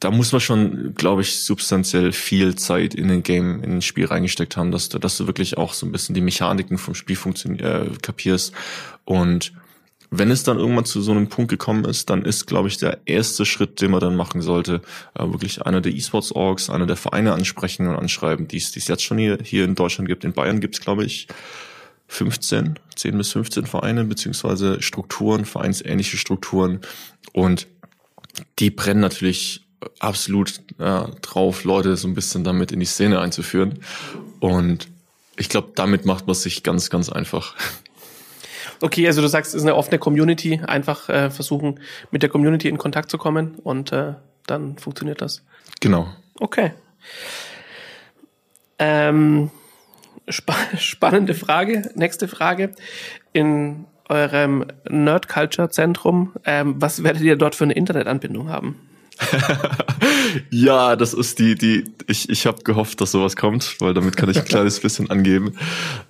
da 0.00 0.10
muss 0.10 0.32
man 0.32 0.40
schon, 0.40 0.94
glaube 0.94 1.22
ich, 1.22 1.42
substanziell 1.42 2.12
viel 2.12 2.54
Zeit 2.54 2.94
in 2.94 3.08
den 3.08 3.22
Game, 3.22 3.62
in 3.62 3.76
ein 3.76 3.82
Spiel 3.82 4.06
reingesteckt 4.06 4.56
haben, 4.56 4.70
dass 4.70 4.88
du, 4.88 4.98
dass 4.98 5.16
du 5.16 5.26
wirklich 5.26 5.56
auch 5.56 5.72
so 5.72 5.86
ein 5.86 5.92
bisschen 5.92 6.14
die 6.14 6.20
Mechaniken 6.20 6.78
vom 6.78 6.94
Spiel 6.94 7.18
äh, 7.58 7.86
kapierst. 8.02 8.52
Und 9.04 9.52
wenn 10.10 10.30
es 10.30 10.42
dann 10.42 10.58
irgendwann 10.58 10.84
zu 10.84 11.00
so 11.00 11.10
einem 11.10 11.28
Punkt 11.28 11.50
gekommen 11.50 11.84
ist, 11.84 12.10
dann 12.10 12.24
ist, 12.24 12.46
glaube 12.46 12.68
ich, 12.68 12.76
der 12.76 12.98
erste 13.06 13.44
Schritt, 13.44 13.80
den 13.80 13.90
man 13.90 14.00
dann 14.00 14.16
machen 14.16 14.40
sollte, 14.40 14.82
äh, 15.14 15.24
wirklich 15.24 15.62
einer 15.62 15.80
der 15.80 15.92
E-Sports-Orgs, 15.92 16.70
einer 16.70 16.86
der 16.86 16.96
Vereine 16.96 17.32
ansprechen 17.32 17.86
und 17.86 17.96
anschreiben, 17.96 18.48
die 18.48 18.58
es 18.58 18.72
die 18.72 18.78
es 18.78 18.88
jetzt 18.88 19.02
schon 19.02 19.18
hier, 19.18 19.38
hier 19.42 19.64
in 19.64 19.74
Deutschland 19.74 20.08
gibt. 20.08 20.24
In 20.24 20.32
Bayern 20.32 20.60
gibt 20.60 20.74
es, 20.74 20.80
glaube 20.80 21.04
ich, 21.04 21.28
15, 22.08 22.78
10 22.94 23.18
bis 23.18 23.32
15 23.32 23.66
Vereine, 23.66 24.04
beziehungsweise 24.04 24.80
Strukturen, 24.80 25.44
vereinsähnliche 25.44 26.16
Strukturen. 26.16 26.80
Und 27.32 27.66
die 28.58 28.70
brennen 28.70 29.00
natürlich 29.00 29.66
absolut 29.98 30.60
ja, 30.78 31.10
drauf, 31.22 31.64
Leute 31.64 31.96
so 31.96 32.08
ein 32.08 32.14
bisschen 32.14 32.44
damit 32.44 32.72
in 32.72 32.80
die 32.80 32.86
Szene 32.86 33.20
einzuführen. 33.20 33.80
Und 34.40 34.88
ich 35.36 35.48
glaube, 35.48 35.72
damit 35.74 36.04
macht 36.06 36.26
man 36.26 36.34
sich 36.34 36.62
ganz, 36.62 36.90
ganz 36.90 37.10
einfach. 37.10 37.54
Okay, 38.80 39.06
also 39.06 39.22
du 39.22 39.28
sagst, 39.28 39.50
es 39.50 39.56
ist 39.56 39.62
eine 39.62 39.76
offene 39.76 39.98
Community, 39.98 40.60
einfach 40.66 41.08
äh, 41.08 41.30
versuchen, 41.30 41.80
mit 42.10 42.22
der 42.22 42.30
Community 42.30 42.68
in 42.68 42.78
Kontakt 42.78 43.10
zu 43.10 43.18
kommen 43.18 43.56
und 43.62 43.92
äh, 43.92 44.14
dann 44.46 44.78
funktioniert 44.78 45.20
das. 45.20 45.42
Genau. 45.80 46.08
Okay. 46.38 46.72
Ähm, 48.78 49.50
spa 50.28 50.54
spannende 50.78 51.34
Frage. 51.34 51.90
Nächste 51.94 52.28
Frage. 52.28 52.72
In 53.32 53.86
eurem 54.08 54.66
Nerd 54.88 55.28
Culture 55.28 55.68
Zentrum, 55.68 56.32
ähm, 56.44 56.76
was 56.78 57.02
werdet 57.02 57.22
ihr 57.22 57.36
dort 57.36 57.54
für 57.54 57.64
eine 57.64 57.72
Internetanbindung 57.74 58.48
haben? 58.48 58.85
ja, 60.50 60.96
das 60.96 61.14
ist 61.14 61.38
die, 61.38 61.54
die, 61.54 61.84
ich, 62.06 62.28
ich 62.28 62.46
habe 62.46 62.62
gehofft, 62.62 63.00
dass 63.00 63.12
sowas 63.12 63.36
kommt, 63.36 63.76
weil 63.80 63.94
damit 63.94 64.16
kann 64.16 64.30
ich 64.30 64.38
ein 64.38 64.44
kleines 64.46 64.80
bisschen 64.80 65.10
angeben. 65.10 65.56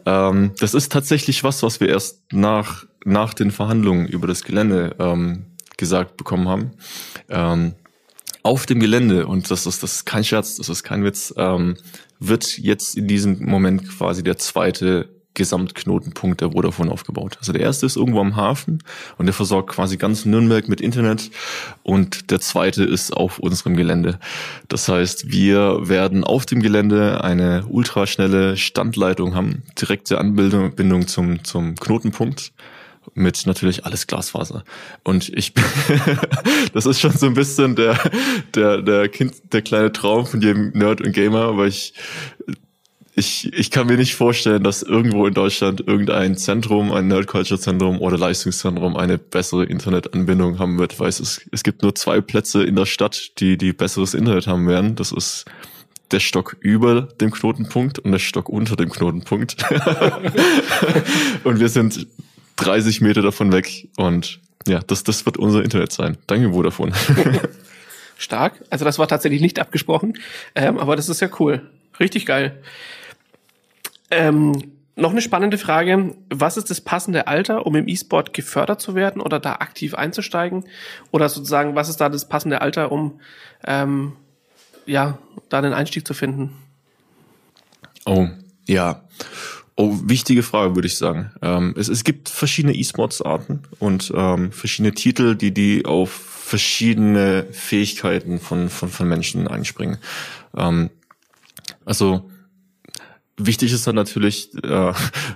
Ähm, 0.04 0.52
das 0.58 0.74
ist 0.74 0.92
tatsächlich 0.92 1.44
was, 1.44 1.62
was 1.62 1.80
wir 1.80 1.88
erst 1.88 2.20
nach, 2.32 2.86
nach 3.04 3.34
den 3.34 3.50
Verhandlungen 3.50 4.06
über 4.06 4.26
das 4.26 4.42
Gelände 4.42 4.94
ähm, 4.98 5.46
gesagt 5.76 6.16
bekommen 6.16 6.48
haben. 6.48 6.70
Ähm, 7.28 7.74
auf 8.42 8.66
dem 8.66 8.78
Gelände, 8.80 9.26
und 9.26 9.50
das 9.50 9.66
ist, 9.66 9.82
das 9.82 9.96
ist 9.96 10.06
kein 10.06 10.24
Scherz, 10.24 10.56
das 10.56 10.68
ist 10.68 10.84
kein 10.84 11.04
Witz, 11.04 11.34
ähm, 11.36 11.76
wird 12.20 12.58
jetzt 12.58 12.96
in 12.96 13.08
diesem 13.08 13.44
Moment 13.44 13.88
quasi 13.88 14.22
der 14.22 14.38
zweite 14.38 15.08
Gesamtknotenpunkt 15.36 16.40
der 16.40 16.50
Vodafone 16.50 16.90
aufgebaut. 16.90 17.36
Also 17.38 17.52
der 17.52 17.62
erste 17.62 17.86
ist 17.86 17.96
irgendwo 17.96 18.20
am 18.20 18.34
Hafen 18.34 18.82
und 19.18 19.26
der 19.26 19.34
versorgt 19.34 19.70
quasi 19.70 19.96
ganz 19.96 20.24
Nürnberg 20.24 20.68
mit 20.68 20.80
Internet 20.80 21.30
und 21.84 22.30
der 22.32 22.40
zweite 22.40 22.82
ist 22.82 23.12
auf 23.12 23.38
unserem 23.38 23.76
Gelände. 23.76 24.18
Das 24.68 24.88
heißt, 24.88 25.30
wir 25.30 25.88
werden 25.88 26.24
auf 26.24 26.46
dem 26.46 26.60
Gelände 26.60 27.22
eine 27.22 27.64
ultraschnelle 27.68 28.56
Standleitung 28.56 29.34
haben, 29.34 29.62
direkte 29.78 30.18
Anbindung 30.18 31.06
zum, 31.06 31.44
zum 31.44 31.76
Knotenpunkt 31.76 32.52
mit 33.14 33.46
natürlich 33.46 33.84
alles 33.84 34.06
Glasfaser. 34.06 34.64
Und 35.04 35.28
ich 35.28 35.52
das 36.72 36.86
ist 36.86 37.00
schon 37.00 37.12
so 37.12 37.26
ein 37.26 37.34
bisschen 37.34 37.76
der, 37.76 37.98
der, 38.54 38.82
der 38.82 39.08
Kind, 39.08 39.34
der 39.52 39.62
kleine 39.62 39.92
Traum 39.92 40.26
von 40.26 40.40
jedem 40.40 40.70
Nerd 40.70 41.00
und 41.00 41.12
Gamer, 41.12 41.56
weil 41.56 41.68
ich 41.68 41.94
ich, 43.18 43.50
ich 43.54 43.70
kann 43.70 43.86
mir 43.86 43.96
nicht 43.96 44.14
vorstellen, 44.14 44.62
dass 44.62 44.82
irgendwo 44.82 45.26
in 45.26 45.32
Deutschland 45.32 45.80
irgendein 45.86 46.36
Zentrum, 46.36 46.92
ein 46.92 47.08
Nerd 47.08 47.26
Culture 47.26 47.58
Zentrum 47.58 47.98
oder 47.98 48.18
Leistungszentrum 48.18 48.94
eine 48.94 49.16
bessere 49.16 49.64
Internetanbindung 49.64 50.58
haben 50.58 50.78
wird, 50.78 51.00
weil 51.00 51.08
es, 51.08 51.40
es 51.50 51.62
gibt 51.62 51.80
nur 51.80 51.94
zwei 51.94 52.20
Plätze 52.20 52.62
in 52.62 52.76
der 52.76 52.84
Stadt, 52.84 53.40
die, 53.40 53.56
die 53.56 53.72
besseres 53.72 54.12
Internet 54.12 54.46
haben 54.46 54.68
werden. 54.68 54.96
Das 54.96 55.12
ist 55.12 55.46
der 56.10 56.20
Stock 56.20 56.58
über 56.60 57.08
dem 57.20 57.30
Knotenpunkt 57.30 57.98
und 58.00 58.12
der 58.12 58.18
Stock 58.18 58.50
unter 58.50 58.76
dem 58.76 58.90
Knotenpunkt. 58.90 59.56
und 61.44 61.58
wir 61.58 61.70
sind 61.70 62.06
30 62.56 63.00
Meter 63.00 63.22
davon 63.22 63.50
weg 63.50 63.88
und 63.96 64.40
ja, 64.68 64.80
das, 64.86 65.04
das 65.04 65.24
wird 65.24 65.38
unser 65.38 65.64
Internet 65.64 65.90
sein. 65.90 66.18
Danke, 66.26 66.50
Vodafone. 66.50 66.92
Stark. 68.18 68.62
Also 68.68 68.84
das 68.84 68.98
war 68.98 69.08
tatsächlich 69.08 69.40
nicht 69.40 69.58
abgesprochen, 69.58 70.18
ähm, 70.54 70.78
aber 70.78 70.96
das 70.96 71.08
ist 71.08 71.20
ja 71.20 71.30
cool. 71.38 71.62
Richtig 71.98 72.26
geil. 72.26 72.62
Ähm, 74.10 74.72
noch 74.96 75.10
eine 75.10 75.20
spannende 75.20 75.58
Frage. 75.58 76.14
Was 76.30 76.56
ist 76.56 76.70
das 76.70 76.80
passende 76.80 77.26
Alter, 77.26 77.66
um 77.66 77.76
im 77.76 77.86
E-Sport 77.86 78.32
gefördert 78.32 78.80
zu 78.80 78.94
werden 78.94 79.20
oder 79.20 79.38
da 79.38 79.56
aktiv 79.56 79.94
einzusteigen? 79.94 80.64
Oder 81.10 81.28
sozusagen, 81.28 81.74
was 81.74 81.90
ist 81.90 82.00
da 82.00 82.08
das 82.08 82.28
passende 82.28 82.62
Alter, 82.62 82.90
um 82.90 83.20
ähm, 83.66 84.12
ja, 84.86 85.18
da 85.50 85.60
den 85.60 85.74
Einstieg 85.74 86.06
zu 86.06 86.14
finden? 86.14 86.56
Oh, 88.06 88.28
ja. 88.66 89.02
Oh, 89.74 89.94
wichtige 90.04 90.42
Frage, 90.42 90.74
würde 90.74 90.88
ich 90.88 90.96
sagen. 90.96 91.32
Ähm, 91.42 91.74
es, 91.76 91.88
es 91.88 92.02
gibt 92.02 92.30
verschiedene 92.30 92.74
E-Sports-Arten 92.74 93.64
und 93.78 94.10
ähm, 94.16 94.50
verschiedene 94.50 94.94
Titel, 94.94 95.34
die 95.34 95.52
die 95.52 95.84
auf 95.84 96.10
verschiedene 96.10 97.44
Fähigkeiten 97.50 98.38
von, 98.38 98.70
von, 98.70 98.88
von 98.88 99.06
Menschen 99.06 99.46
einspringen. 99.46 99.98
Ähm, 100.56 100.88
also 101.84 102.30
Wichtig 103.38 103.70
ist 103.72 103.86
dann 103.86 103.96
natürlich, 103.96 104.48
äh, 104.64 104.92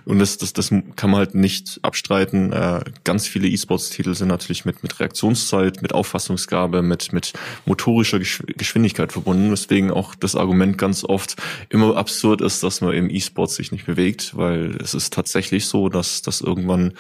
und 0.06 0.20
das, 0.20 0.38
das, 0.38 0.54
das 0.54 0.70
kann 0.70 1.10
man 1.10 1.16
halt 1.16 1.34
nicht 1.34 1.80
abstreiten, 1.82 2.50
äh, 2.50 2.80
ganz 3.04 3.26
viele 3.26 3.46
E-Sports-Titel 3.46 4.14
sind 4.14 4.28
natürlich 4.28 4.64
mit, 4.64 4.82
mit 4.82 4.98
Reaktionszeit, 5.00 5.82
mit 5.82 5.92
Auffassungsgabe, 5.92 6.80
mit, 6.80 7.12
mit 7.12 7.34
motorischer 7.66 8.18
Geschwindigkeit 8.18 9.12
verbunden, 9.12 9.52
weswegen 9.52 9.90
auch 9.90 10.14
das 10.14 10.34
Argument 10.34 10.78
ganz 10.78 11.04
oft 11.04 11.36
immer 11.68 11.94
absurd 11.98 12.40
ist, 12.40 12.62
dass 12.62 12.80
man 12.80 12.94
im 12.94 13.10
E-Sport 13.10 13.50
sich 13.50 13.70
nicht 13.70 13.84
bewegt, 13.84 14.34
weil 14.34 14.78
es 14.82 14.94
ist 14.94 15.12
tatsächlich 15.12 15.66
so, 15.66 15.90
dass, 15.90 16.22
dass 16.22 16.40
irgendwann 16.40 16.94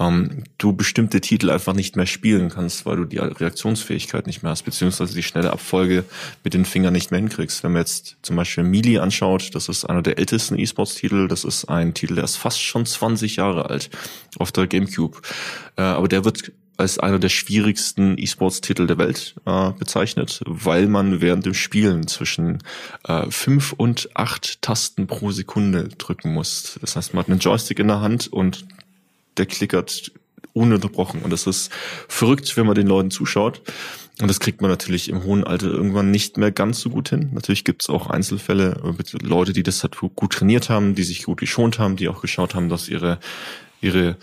ähm, 0.00 0.42
du 0.58 0.72
bestimmte 0.72 1.20
Titel 1.20 1.50
einfach 1.50 1.74
nicht 1.74 1.94
mehr 1.94 2.06
spielen 2.06 2.48
kannst, 2.48 2.86
weil 2.86 2.96
du 2.96 3.04
die 3.04 3.18
Reaktionsfähigkeit 3.18 4.26
nicht 4.26 4.42
mehr 4.42 4.50
hast, 4.50 4.62
beziehungsweise 4.62 5.14
die 5.14 5.22
schnelle 5.22 5.52
Abfolge 5.52 6.04
mit 6.42 6.54
den 6.54 6.64
Fingern 6.64 6.92
nicht 6.92 7.12
mehr 7.12 7.20
hinkriegst. 7.20 7.62
Wenn 7.62 7.72
man 7.72 7.82
jetzt 7.82 8.16
zum 8.22 8.34
Beispiel 8.34 8.64
Melee 8.64 8.98
anschaut, 8.98 9.54
das 9.54 9.68
ist 9.68 9.84
einer 9.84 10.02
der 10.02 10.18
ältesten 10.18 10.39
E-Sports-Titel, 10.48 11.28
das 11.28 11.44
ist 11.44 11.66
ein 11.66 11.94
Titel, 11.94 12.14
der 12.14 12.24
ist 12.24 12.36
fast 12.36 12.62
schon 12.62 12.86
20 12.86 13.36
Jahre 13.36 13.68
alt 13.68 13.90
auf 14.38 14.52
der 14.52 14.66
GameCube. 14.66 15.20
Äh, 15.76 15.82
aber 15.82 16.08
der 16.08 16.24
wird 16.24 16.52
als 16.80 16.98
einer 16.98 17.18
der 17.18 17.28
schwierigsten 17.28 18.16
E-Sports-Titel 18.16 18.86
der 18.86 18.96
Welt 18.96 19.34
äh, 19.44 19.70
bezeichnet, 19.72 20.40
weil 20.46 20.86
man 20.86 21.20
während 21.20 21.44
dem 21.44 21.52
Spielen 21.52 22.08
zwischen 22.08 22.62
äh, 23.06 23.30
fünf 23.30 23.74
und 23.74 24.08
acht 24.14 24.62
Tasten 24.62 25.06
pro 25.06 25.30
Sekunde 25.30 25.88
drücken 25.98 26.32
muss. 26.32 26.78
Das 26.80 26.96
heißt, 26.96 27.12
man 27.12 27.24
hat 27.24 27.30
einen 27.30 27.40
Joystick 27.40 27.78
in 27.78 27.88
der 27.88 28.00
Hand 28.00 28.32
und 28.32 28.64
der 29.36 29.46
klickert 29.46 30.10
ununterbrochen. 30.52 31.22
Und 31.22 31.30
das 31.30 31.46
ist 31.46 31.70
verrückt, 32.08 32.56
wenn 32.56 32.66
man 32.66 32.74
den 32.74 32.86
Leuten 32.86 33.10
zuschaut. 33.10 33.60
Und 34.20 34.28
das 34.28 34.40
kriegt 34.40 34.60
man 34.60 34.70
natürlich 34.70 35.08
im 35.08 35.24
hohen 35.24 35.44
Alter 35.44 35.68
irgendwann 35.68 36.10
nicht 36.10 36.36
mehr 36.36 36.52
ganz 36.52 36.80
so 36.80 36.90
gut 36.90 37.08
hin. 37.08 37.30
Natürlich 37.32 37.64
gibt 37.64 37.82
es 37.82 37.88
auch 37.88 38.08
Einzelfälle 38.08 38.80
mit 38.96 39.12
Leute, 39.22 39.52
die 39.52 39.62
das 39.62 39.82
halt 39.82 39.96
gut 39.96 40.32
trainiert 40.34 40.68
haben, 40.68 40.94
die 40.94 41.04
sich 41.04 41.24
gut 41.24 41.38
geschont 41.38 41.78
haben, 41.78 41.96
die 41.96 42.08
auch 42.08 42.20
geschaut 42.20 42.54
haben, 42.54 42.68
dass 42.68 42.88
ihre, 42.88 43.18
ihre 43.80 44.16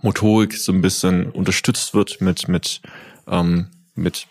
Motorik 0.00 0.54
so 0.54 0.72
ein 0.72 0.80
bisschen 0.80 1.30
unterstützt 1.30 1.92
wird 1.92 2.20
mit, 2.20 2.48
mit, 2.48 2.80
ähm, 3.26 3.68
mit 3.94 4.26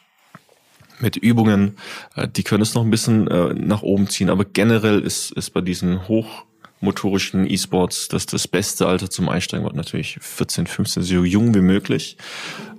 mit 0.99 1.17
Übungen, 1.17 1.77
äh, 2.15 2.25
die 2.25 2.43
können 2.43 2.61
es 2.61 2.73
noch 2.73 2.83
ein 2.83 2.89
bisschen 2.89 3.27
äh, 3.27 3.53
nach 3.53 3.81
oben 3.81 4.07
ziehen, 4.07 4.29
aber 4.29 4.45
generell 4.45 5.01
ist, 5.01 5.31
ist 5.31 5.49
bei 5.49 5.59
diesen 5.59 6.07
hoch 6.07 6.45
motorischen 6.79 7.49
E-Sports, 7.49 8.07
dass 8.07 8.25
das 8.25 8.47
beste 8.47 8.87
Alter 8.87 9.09
zum 9.09 9.27
Einsteigen 9.27 9.65
wird 9.65 9.75
natürlich 9.75 10.17
14, 10.21 10.67
15, 10.67 11.03
so 11.03 11.23
jung 11.23 11.53
wie 11.53 11.61
möglich. 11.61 12.17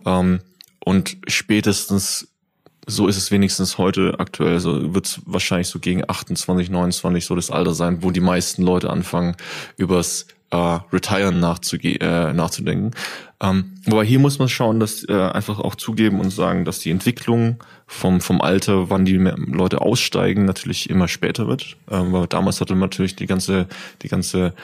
Ähm, 0.06 0.40
und 0.86 1.16
spätestens, 1.26 2.28
so 2.86 3.08
ist 3.08 3.16
es 3.16 3.32
wenigstens 3.32 3.76
heute 3.76 4.20
aktuell, 4.20 4.60
so 4.60 4.94
wird 4.94 5.06
es 5.06 5.20
wahrscheinlich 5.26 5.66
so 5.66 5.80
gegen 5.80 6.08
28, 6.08 6.70
29 6.70 7.24
so 7.26 7.34
das 7.34 7.50
Alter 7.50 7.74
sein, 7.74 8.04
wo 8.04 8.12
die 8.12 8.20
meisten 8.20 8.62
Leute 8.62 8.88
anfangen, 8.88 9.34
übers 9.76 10.28
äh, 10.52 10.56
Retiren 10.92 11.40
nachzuge 11.40 12.00
äh, 12.00 12.32
nachzudenken. 12.32 12.92
Ähm, 13.40 13.74
aber 13.88 14.04
hier 14.04 14.20
muss 14.20 14.38
man 14.38 14.48
schauen, 14.48 14.78
dass 14.78 15.02
äh, 15.08 15.12
einfach 15.12 15.58
auch 15.58 15.74
zugeben 15.74 16.20
und 16.20 16.30
sagen, 16.30 16.64
dass 16.64 16.78
die 16.78 16.92
Entwicklung 16.92 17.56
vom, 17.88 18.20
vom 18.20 18.40
Alter, 18.40 18.88
wann 18.88 19.04
die 19.04 19.16
Leute 19.16 19.80
aussteigen, 19.80 20.44
natürlich 20.44 20.88
immer 20.88 21.08
später 21.08 21.48
wird. 21.48 21.76
Ähm, 21.90 22.12
weil 22.12 22.28
damals 22.28 22.60
hatte 22.60 22.74
man 22.74 22.82
natürlich 22.82 23.16
die 23.16 23.26
ganze, 23.26 23.66
die 24.02 24.08
ganze 24.08 24.54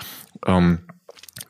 ähm, 0.47 0.79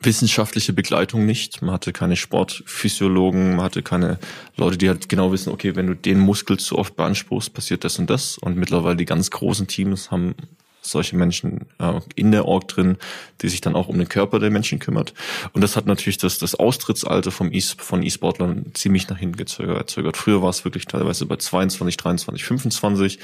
wissenschaftliche 0.05 0.73
Begleitung 0.73 1.27
nicht. 1.27 1.63
Man 1.63 1.73
hatte 1.73 1.93
keine 1.93 2.17
Sportphysiologen, 2.17 3.57
man 3.57 3.65
hatte 3.65 3.83
keine 3.83 4.19
Leute, 4.57 4.79
die 4.79 4.89
halt 4.89 5.09
genau 5.09 5.33
wissen, 5.33 5.53
okay, 5.53 5.77
wenn 5.77 5.87
du 5.87 5.95
den 5.95 6.19
Muskel 6.19 6.59
zu 6.59 6.79
oft 6.79 6.97
beanspruchst, 6.97 7.53
passiert 7.55 7.85
das 7.85 7.99
und 7.99 8.11
das. 8.11 8.39
Und 8.39 8.57
mittlerweile 8.57 8.97
die 8.97 9.05
ganz 9.05 9.31
großen 9.31 9.67
Teams 9.67 10.11
haben 10.11 10.35
solche 10.83 11.17
Menschen 11.17 11.67
äh, 11.79 12.01
in 12.17 12.33
der 12.33 12.47
Org 12.47 12.69
drin, 12.69 12.97
die 13.41 13.49
sich 13.49 13.61
dann 13.61 13.75
auch 13.75 13.89
um 13.89 13.99
den 13.99 14.09
Körper 14.09 14.39
der 14.39 14.51
Menschen 14.51 14.81
kümmert. 14.81 15.15
Und 15.53 15.63
das 15.63 15.77
hat 15.77 15.87
natürlich 15.87 16.19
das, 16.19 16.39
das 16.39 16.55
Austrittsalter 16.57 17.31
vom 17.31 17.53
e 17.53 17.61
von 17.61 18.03
E-Sportlern 18.03 18.73
ziemlich 18.75 19.09
nach 19.09 19.19
hinten 19.19 19.37
gezögert. 19.37 20.17
Früher 20.17 20.43
war 20.43 20.51
es 20.51 20.65
wirklich 20.65 20.87
teilweise 20.87 21.27
bei 21.27 21.37
22, 21.37 21.97
23, 21.97 22.45
25. 22.45 23.19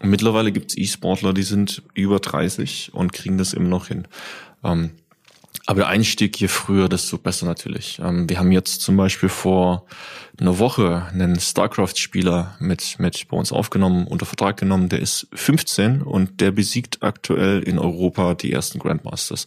Und 0.00 0.10
mittlerweile 0.10 0.52
gibt 0.52 0.70
es 0.70 0.78
E-Sportler, 0.78 1.34
die 1.34 1.42
sind 1.42 1.82
über 1.94 2.18
30 2.18 2.90
und 2.94 3.12
kriegen 3.12 3.38
das 3.38 3.52
immer 3.52 3.68
noch 3.68 3.88
hin. 3.88 4.08
Ähm, 4.64 4.92
aber 5.72 5.80
der 5.80 5.88
Einstieg, 5.88 6.38
je 6.38 6.48
früher, 6.48 6.86
desto 6.90 7.16
besser 7.16 7.46
natürlich. 7.46 7.98
Ähm, 8.04 8.28
wir 8.28 8.38
haben 8.38 8.52
jetzt 8.52 8.82
zum 8.82 8.94
Beispiel 8.98 9.30
vor 9.30 9.86
einer 10.38 10.58
Woche 10.58 11.06
einen 11.10 11.40
StarCraft-Spieler 11.40 12.56
mit, 12.58 12.98
mit 12.98 13.26
bei 13.28 13.38
uns 13.38 13.52
aufgenommen, 13.52 14.06
unter 14.06 14.26
Vertrag 14.26 14.58
genommen. 14.58 14.90
Der 14.90 15.00
ist 15.00 15.28
15 15.32 16.02
und 16.02 16.42
der 16.42 16.50
besiegt 16.50 17.02
aktuell 17.02 17.62
in 17.62 17.78
Europa 17.78 18.34
die 18.34 18.52
ersten 18.52 18.80
Grandmasters. 18.80 19.46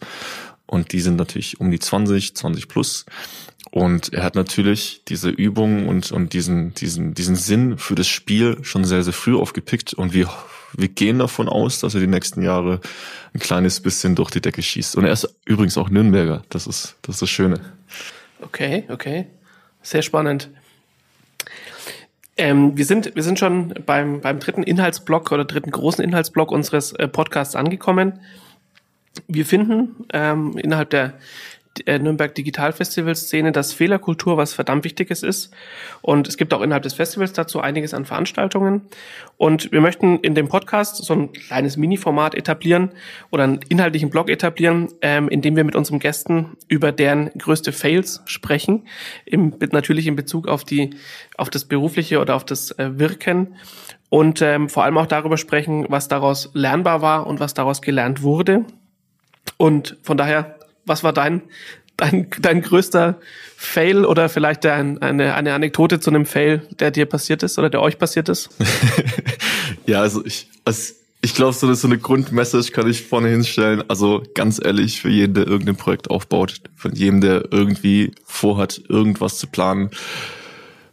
Und 0.66 0.92
die 0.92 0.98
sind 0.98 1.14
natürlich 1.14 1.60
um 1.60 1.70
die 1.70 1.78
20, 1.78 2.34
20 2.34 2.66
plus. 2.66 3.06
Und 3.70 4.12
er 4.12 4.24
hat 4.24 4.34
natürlich 4.34 5.02
diese 5.06 5.30
Übung 5.30 5.86
und, 5.86 6.10
und 6.10 6.32
diesen, 6.32 6.74
diesen, 6.74 7.14
diesen 7.14 7.36
Sinn 7.36 7.78
für 7.78 7.94
das 7.94 8.08
Spiel 8.08 8.58
schon 8.62 8.84
sehr, 8.84 9.04
sehr 9.04 9.12
früh 9.12 9.36
aufgepickt. 9.36 9.94
Und 9.94 10.12
wir 10.12 10.28
wir 10.72 10.88
gehen 10.88 11.18
davon 11.18 11.48
aus, 11.48 11.80
dass 11.80 11.94
er 11.94 12.00
die 12.00 12.06
nächsten 12.06 12.42
Jahre 12.42 12.80
ein 13.34 13.40
kleines 13.40 13.80
bisschen 13.80 14.14
durch 14.14 14.30
die 14.30 14.40
Decke 14.40 14.62
schießt. 14.62 14.96
Und 14.96 15.04
er 15.04 15.12
ist 15.12 15.28
übrigens 15.44 15.78
auch 15.78 15.90
Nürnberger. 15.90 16.42
Das 16.48 16.66
ist 16.66 16.96
das, 17.02 17.16
ist 17.16 17.22
das 17.22 17.30
Schöne. 17.30 17.60
Okay, 18.42 18.84
okay. 18.88 19.26
Sehr 19.82 20.02
spannend. 20.02 20.50
Ähm, 22.36 22.76
wir, 22.76 22.84
sind, 22.84 23.14
wir 23.14 23.22
sind 23.22 23.38
schon 23.38 23.72
beim, 23.86 24.20
beim 24.20 24.40
dritten 24.40 24.62
Inhaltsblock 24.62 25.32
oder 25.32 25.44
dritten 25.44 25.70
großen 25.70 26.04
Inhaltsblock 26.04 26.50
unseres 26.52 26.92
äh, 26.92 27.08
Podcasts 27.08 27.56
angekommen. 27.56 28.20
Wir 29.26 29.46
finden 29.46 30.04
ähm, 30.12 30.58
innerhalb 30.58 30.90
der, 30.90 31.14
Nürnberg 31.86 32.34
Digital 32.34 32.72
Festival 32.72 33.14
Szene, 33.14 33.52
dass 33.52 33.72
Fehlerkultur 33.72 34.36
was 34.36 34.54
verdammt 34.54 34.84
Wichtiges 34.84 35.22
ist. 35.22 35.52
Und 36.02 36.28
es 36.28 36.36
gibt 36.36 36.54
auch 36.54 36.62
innerhalb 36.62 36.82
des 36.82 36.94
Festivals 36.94 37.32
dazu 37.32 37.60
einiges 37.60 37.94
an 37.94 38.04
Veranstaltungen. 38.04 38.82
Und 39.36 39.72
wir 39.72 39.80
möchten 39.80 40.18
in 40.20 40.34
dem 40.34 40.48
Podcast 40.48 40.96
so 40.96 41.12
ein 41.12 41.32
kleines 41.32 41.76
Mini-Format 41.76 42.34
etablieren 42.34 42.90
oder 43.30 43.44
einen 43.44 43.60
inhaltlichen 43.68 44.10
Blog 44.10 44.30
etablieren, 44.30 44.88
ähm, 45.02 45.28
in 45.28 45.42
dem 45.42 45.56
wir 45.56 45.64
mit 45.64 45.76
unseren 45.76 45.98
Gästen 45.98 46.56
über 46.68 46.92
deren 46.92 47.30
größte 47.38 47.72
Fails 47.72 48.22
sprechen. 48.24 48.86
Im, 49.24 49.54
natürlich 49.72 50.06
in 50.06 50.16
Bezug 50.16 50.48
auf 50.48 50.64
die, 50.64 50.90
auf 51.36 51.50
das 51.50 51.64
berufliche 51.64 52.20
oder 52.20 52.34
auf 52.34 52.44
das 52.44 52.70
äh, 52.72 52.98
Wirken 52.98 53.56
und 54.08 54.40
ähm, 54.40 54.68
vor 54.68 54.84
allem 54.84 54.98
auch 54.98 55.06
darüber 55.06 55.36
sprechen, 55.36 55.86
was 55.88 56.08
daraus 56.08 56.50
lernbar 56.54 57.02
war 57.02 57.26
und 57.26 57.40
was 57.40 57.54
daraus 57.54 57.82
gelernt 57.82 58.22
wurde. 58.22 58.64
Und 59.56 59.96
von 60.02 60.16
daher, 60.16 60.58
was 60.86 61.04
war 61.04 61.12
dein, 61.12 61.42
dein, 61.96 62.28
dein 62.40 62.62
größter 62.62 63.18
Fail 63.56 64.04
oder 64.04 64.28
vielleicht 64.28 64.64
ein, 64.66 65.00
eine, 65.02 65.34
eine 65.34 65.54
Anekdote 65.54 66.00
zu 66.00 66.10
einem 66.10 66.26
Fail, 66.26 66.62
der 66.78 66.90
dir 66.90 67.06
passiert 67.06 67.42
ist 67.42 67.58
oder 67.58 67.70
der 67.70 67.82
euch 67.82 67.98
passiert 67.98 68.28
ist? 68.28 68.50
ja, 69.86 70.00
also 70.00 70.24
ich, 70.24 70.48
also 70.64 70.94
ich 71.22 71.34
glaube, 71.34 71.54
so 71.54 71.66
eine, 71.66 71.74
so 71.74 71.88
eine 71.88 71.98
Grundmessage 71.98 72.70
kann 72.70 72.88
ich 72.88 73.02
vorne 73.02 73.28
hinstellen. 73.28 73.82
Also 73.88 74.22
ganz 74.34 74.60
ehrlich, 74.62 75.00
für 75.00 75.08
jeden, 75.08 75.34
der 75.34 75.46
irgendein 75.46 75.76
Projekt 75.76 76.10
aufbaut, 76.10 76.60
von 76.76 76.94
jedem, 76.94 77.20
der 77.20 77.50
irgendwie 77.50 78.12
vorhat, 78.24 78.80
irgendwas 78.88 79.38
zu 79.38 79.46
planen, 79.46 79.90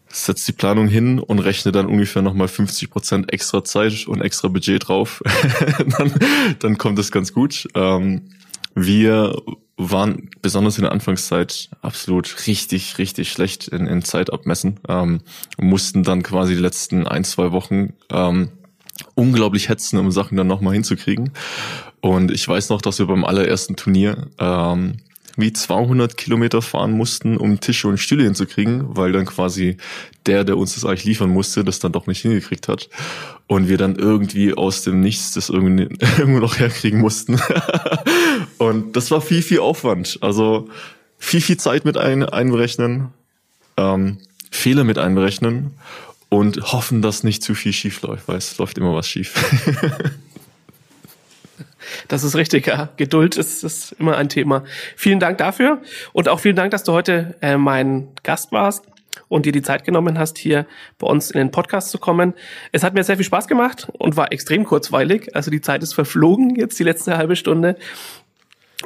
setzt 0.07 0.47
die 0.47 0.53
Planung 0.53 0.87
hin 0.87 1.19
und 1.19 1.39
rechne 1.39 1.71
dann 1.71 1.87
ungefähr 1.87 2.21
nochmal 2.21 2.47
50 2.47 2.89
Prozent 2.89 3.33
extra 3.33 3.63
Zeit 3.63 4.07
und 4.07 4.21
extra 4.21 4.47
Budget 4.47 4.87
drauf. 4.87 5.21
dann, 5.97 6.13
dann 6.59 6.77
kommt 6.77 6.99
es 6.99 7.11
ganz 7.11 7.33
gut. 7.33 7.67
Ähm, 7.75 8.29
wir 8.75 9.35
waren 9.77 10.29
besonders 10.41 10.77
in 10.77 10.83
der 10.83 10.91
Anfangszeit 10.91 11.69
absolut 11.81 12.47
richtig, 12.47 12.97
richtig 12.97 13.31
schlecht 13.31 13.67
in, 13.67 13.87
in 13.87 14.03
Zeit 14.03 14.31
abmessen. 14.31 14.79
Ähm, 14.87 15.21
mussten 15.57 16.03
dann 16.03 16.23
quasi 16.23 16.55
die 16.55 16.61
letzten 16.61 17.07
ein, 17.07 17.23
zwei 17.23 17.51
Wochen 17.51 17.93
ähm, 18.11 18.49
unglaublich 19.15 19.69
hetzen, 19.69 19.97
um 19.97 20.11
Sachen 20.11 20.37
dann 20.37 20.47
nochmal 20.47 20.73
hinzukriegen. 20.73 21.31
Und 22.01 22.31
ich 22.31 22.47
weiß 22.47 22.69
noch, 22.69 22.81
dass 22.81 22.99
wir 22.99 23.07
beim 23.07 23.25
allerersten 23.25 23.75
Turnier 23.75 24.27
ähm, 24.37 24.97
wie 25.35 25.51
200 25.51 26.15
Kilometer 26.15 26.61
fahren 26.61 26.91
mussten, 26.91 27.37
um 27.37 27.59
Tische 27.59 27.87
und 27.87 27.97
Stühle 27.97 28.23
hinzukriegen, 28.23 28.95
weil 28.95 29.11
dann 29.11 29.25
quasi 29.25 29.77
der, 30.25 30.43
der 30.43 30.57
uns 30.57 30.75
das 30.75 30.85
eigentlich 30.85 31.05
liefern 31.05 31.29
musste, 31.29 31.63
das 31.63 31.79
dann 31.79 31.91
doch 31.91 32.07
nicht 32.07 32.21
hingekriegt 32.21 32.67
hat. 32.67 32.89
Und 33.47 33.67
wir 33.67 33.77
dann 33.77 33.95
irgendwie 33.95 34.53
aus 34.53 34.83
dem 34.83 35.01
Nichts 35.01 35.33
das 35.33 35.49
irgendwie 35.49 35.83
irgendwo 36.17 36.39
noch 36.39 36.59
herkriegen 36.59 36.99
mussten. 36.99 37.39
und 38.57 38.95
das 38.95 39.11
war 39.11 39.21
viel, 39.21 39.41
viel 39.41 39.59
Aufwand. 39.59 40.19
Also 40.21 40.69
viel, 41.17 41.41
viel 41.41 41.57
Zeit 41.57 41.85
mit 41.85 41.97
ein, 41.97 42.23
einberechnen, 42.23 43.09
ähm, 43.77 44.19
Fehler 44.51 44.83
mit 44.83 44.99
einberechnen 44.99 45.71
und 46.29 46.71
hoffen, 46.71 47.01
dass 47.01 47.23
nicht 47.23 47.43
zu 47.43 47.55
viel 47.55 47.73
schief 47.73 48.01
läuft, 48.01 48.27
weil 48.27 48.37
es 48.37 48.57
läuft 48.57 48.77
immer 48.77 48.93
was 48.93 49.07
schief. 49.07 49.33
Das 52.07 52.23
ist 52.23 52.35
richtig, 52.35 52.67
ja. 52.67 52.89
Geduld 52.97 53.37
ist, 53.37 53.63
ist 53.63 53.93
immer 53.93 54.17
ein 54.17 54.29
Thema. 54.29 54.63
Vielen 54.95 55.19
Dank 55.19 55.37
dafür 55.37 55.81
und 56.13 56.29
auch 56.29 56.39
vielen 56.39 56.55
Dank, 56.55 56.71
dass 56.71 56.83
du 56.83 56.93
heute 56.93 57.35
äh, 57.41 57.57
mein 57.57 58.09
Gast 58.23 58.51
warst 58.51 58.85
und 59.27 59.45
dir 59.45 59.51
die 59.51 59.61
Zeit 59.61 59.83
genommen 59.83 60.17
hast, 60.17 60.37
hier 60.37 60.65
bei 60.97 61.07
uns 61.07 61.31
in 61.31 61.37
den 61.37 61.51
Podcast 61.51 61.89
zu 61.89 61.97
kommen. 61.97 62.33
Es 62.71 62.83
hat 62.83 62.93
mir 62.93 63.03
sehr 63.03 63.17
viel 63.17 63.25
Spaß 63.25 63.47
gemacht 63.47 63.87
und 63.93 64.17
war 64.17 64.31
extrem 64.31 64.63
kurzweilig. 64.63 65.35
Also 65.35 65.51
die 65.51 65.61
Zeit 65.61 65.83
ist 65.83 65.93
verflogen, 65.93 66.55
jetzt 66.55 66.79
die 66.79 66.83
letzte 66.83 67.17
halbe 67.17 67.35
Stunde. 67.35 67.77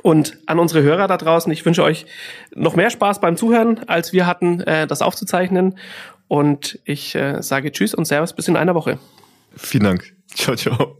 Und 0.03 0.37
an 0.45 0.59
unsere 0.59 0.83
Hörer 0.83 1.07
da 1.07 1.17
draußen, 1.17 1.51
ich 1.51 1.65
wünsche 1.65 1.83
euch 1.83 2.05
noch 2.53 2.75
mehr 2.75 2.89
Spaß 2.89 3.19
beim 3.19 3.35
Zuhören, 3.35 3.81
als 3.87 4.13
wir 4.13 4.27
hatten, 4.27 4.61
äh, 4.61 4.85
das 4.87 5.01
aufzuzeichnen. 5.01 5.77
Und 6.27 6.79
ich 6.85 7.15
äh, 7.15 7.41
sage 7.41 7.71
Tschüss 7.71 7.93
und 7.93 8.05
Servus 8.05 8.33
bis 8.33 8.47
in 8.47 8.57
einer 8.57 8.75
Woche. 8.75 8.99
Vielen 9.55 9.85
Dank. 9.85 10.13
Ciao, 10.33 10.55
ciao. 10.55 10.97